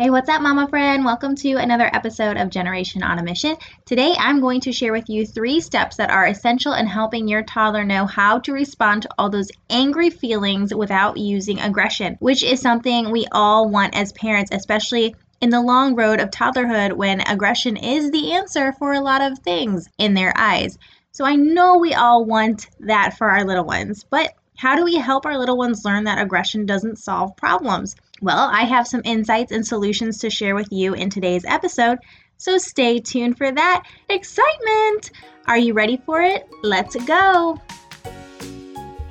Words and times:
Hey, 0.00 0.10
what's 0.10 0.28
up, 0.28 0.40
mama 0.40 0.68
friend? 0.68 1.04
Welcome 1.04 1.34
to 1.34 1.54
another 1.54 1.90
episode 1.92 2.36
of 2.36 2.50
Generation 2.50 3.02
on 3.02 3.18
a 3.18 3.22
Mission. 3.24 3.56
Today, 3.84 4.14
I'm 4.16 4.40
going 4.40 4.60
to 4.60 4.70
share 4.70 4.92
with 4.92 5.10
you 5.10 5.26
three 5.26 5.60
steps 5.60 5.96
that 5.96 6.08
are 6.08 6.24
essential 6.24 6.72
in 6.74 6.86
helping 6.86 7.26
your 7.26 7.42
toddler 7.42 7.82
know 7.82 8.06
how 8.06 8.38
to 8.38 8.52
respond 8.52 9.02
to 9.02 9.08
all 9.18 9.28
those 9.28 9.50
angry 9.68 10.10
feelings 10.10 10.72
without 10.72 11.16
using 11.16 11.58
aggression, 11.58 12.16
which 12.20 12.44
is 12.44 12.60
something 12.60 13.10
we 13.10 13.26
all 13.32 13.68
want 13.68 13.96
as 13.96 14.12
parents, 14.12 14.52
especially 14.52 15.16
in 15.40 15.50
the 15.50 15.60
long 15.60 15.96
road 15.96 16.20
of 16.20 16.30
toddlerhood 16.30 16.92
when 16.92 17.20
aggression 17.22 17.76
is 17.76 18.12
the 18.12 18.34
answer 18.34 18.72
for 18.74 18.92
a 18.92 19.00
lot 19.00 19.20
of 19.20 19.40
things 19.40 19.88
in 19.98 20.14
their 20.14 20.32
eyes. 20.36 20.78
So 21.10 21.24
I 21.24 21.34
know 21.34 21.78
we 21.78 21.94
all 21.94 22.24
want 22.24 22.68
that 22.78 23.18
for 23.18 23.28
our 23.28 23.44
little 23.44 23.64
ones, 23.64 24.04
but 24.08 24.32
how 24.56 24.76
do 24.76 24.84
we 24.84 24.94
help 24.94 25.26
our 25.26 25.38
little 25.38 25.58
ones 25.58 25.84
learn 25.84 26.04
that 26.04 26.22
aggression 26.22 26.66
doesn't 26.66 26.98
solve 26.98 27.36
problems? 27.36 27.96
Well, 28.20 28.50
I 28.52 28.64
have 28.64 28.88
some 28.88 29.02
insights 29.04 29.52
and 29.52 29.64
solutions 29.64 30.18
to 30.18 30.30
share 30.30 30.56
with 30.56 30.72
you 30.72 30.92
in 30.94 31.08
today's 31.08 31.44
episode, 31.44 31.98
so 32.36 32.58
stay 32.58 32.98
tuned 32.98 33.38
for 33.38 33.52
that 33.52 33.84
excitement. 34.08 35.12
Are 35.46 35.58
you 35.58 35.72
ready 35.72 36.02
for 36.04 36.20
it? 36.20 36.48
Let's 36.64 36.96
go. 37.04 37.60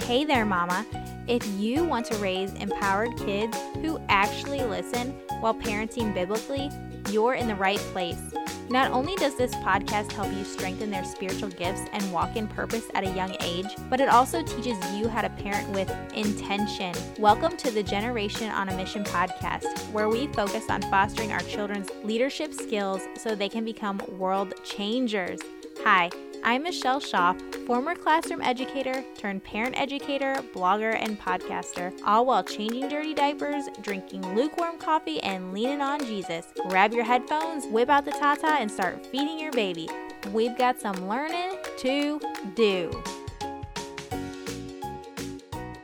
Hey 0.02 0.26
there, 0.26 0.45
Mama. 0.45 0.86
If 1.28 1.45
you 1.58 1.86
want 1.86 2.05
to 2.08 2.17
raise 2.17 2.54
empowered 2.54 3.17
kids 3.17 3.58
who 3.76 4.00
actually 4.09 4.62
listen 4.64 5.12
while 5.39 5.53
parenting 5.55 6.14
biblically, 6.14 6.70
you're 7.09 7.34
in 7.34 7.48
the 7.48 7.55
right 7.55 7.80
place. 7.94 8.22
Not 8.70 8.91
only 8.91 9.16
does 9.16 9.35
this 9.35 9.55
podcast 9.55 10.12
help 10.12 10.30
you 10.34 10.44
strengthen 10.44 10.91
their 10.91 11.05
spiritual 11.05 11.48
gifts 11.48 11.84
and 11.94 12.12
walk 12.12 12.35
in 12.35 12.49
purpose 12.49 12.85
at 12.94 13.05
a 13.05 13.16
young 13.16 13.34
age, 13.39 13.67
but 13.89 14.02
it 14.02 14.09
also 14.09 14.44
teaches 14.44 14.77
you 14.94 15.08
how 15.08 15.21
to 15.21 15.30
parent 15.30 15.70
with 15.70 15.89
intention. 16.13 16.94
Welcome 17.17 17.55
to 17.58 17.72
the 17.72 17.81
Generation 17.81 18.49
on 18.49 18.67
a 18.67 18.75
Mission 18.75 19.05
podcast, 19.05 19.89
where 19.94 20.09
we 20.09 20.27
focus 20.27 20.70
on 20.70 20.81
fostering 20.84 21.31
our 21.31 21.39
children's 21.44 21.88
leadership 22.03 22.53
skills 22.53 23.02
so 23.16 23.35
they 23.35 23.48
can 23.48 23.63
become 23.63 24.02
world 24.17 24.53
changers. 24.66 25.39
Hi. 25.86 26.09
I'm 26.43 26.63
Michelle 26.63 26.99
Schauf, 26.99 27.39
former 27.66 27.95
classroom 27.95 28.41
educator 28.41 29.03
turned 29.17 29.43
parent 29.43 29.80
educator, 29.80 30.35
blogger, 30.53 30.95
and 30.99 31.19
podcaster, 31.19 31.93
all 32.05 32.25
while 32.25 32.43
changing 32.43 32.88
dirty 32.89 33.13
diapers, 33.13 33.66
drinking 33.81 34.35
lukewarm 34.35 34.77
coffee, 34.77 35.21
and 35.21 35.53
leaning 35.53 35.81
on 35.81 35.99
Jesus. 36.05 36.47
Grab 36.67 36.93
your 36.93 37.03
headphones, 37.03 37.65
whip 37.67 37.89
out 37.89 38.05
the 38.05 38.11
Tata, 38.11 38.47
and 38.47 38.71
start 38.71 39.05
feeding 39.08 39.39
your 39.39 39.52
baby. 39.52 39.89
We've 40.31 40.58
got 40.58 40.80
some 40.80 41.08
learning 41.08 41.58
to 41.80 42.19
do. 42.55 42.91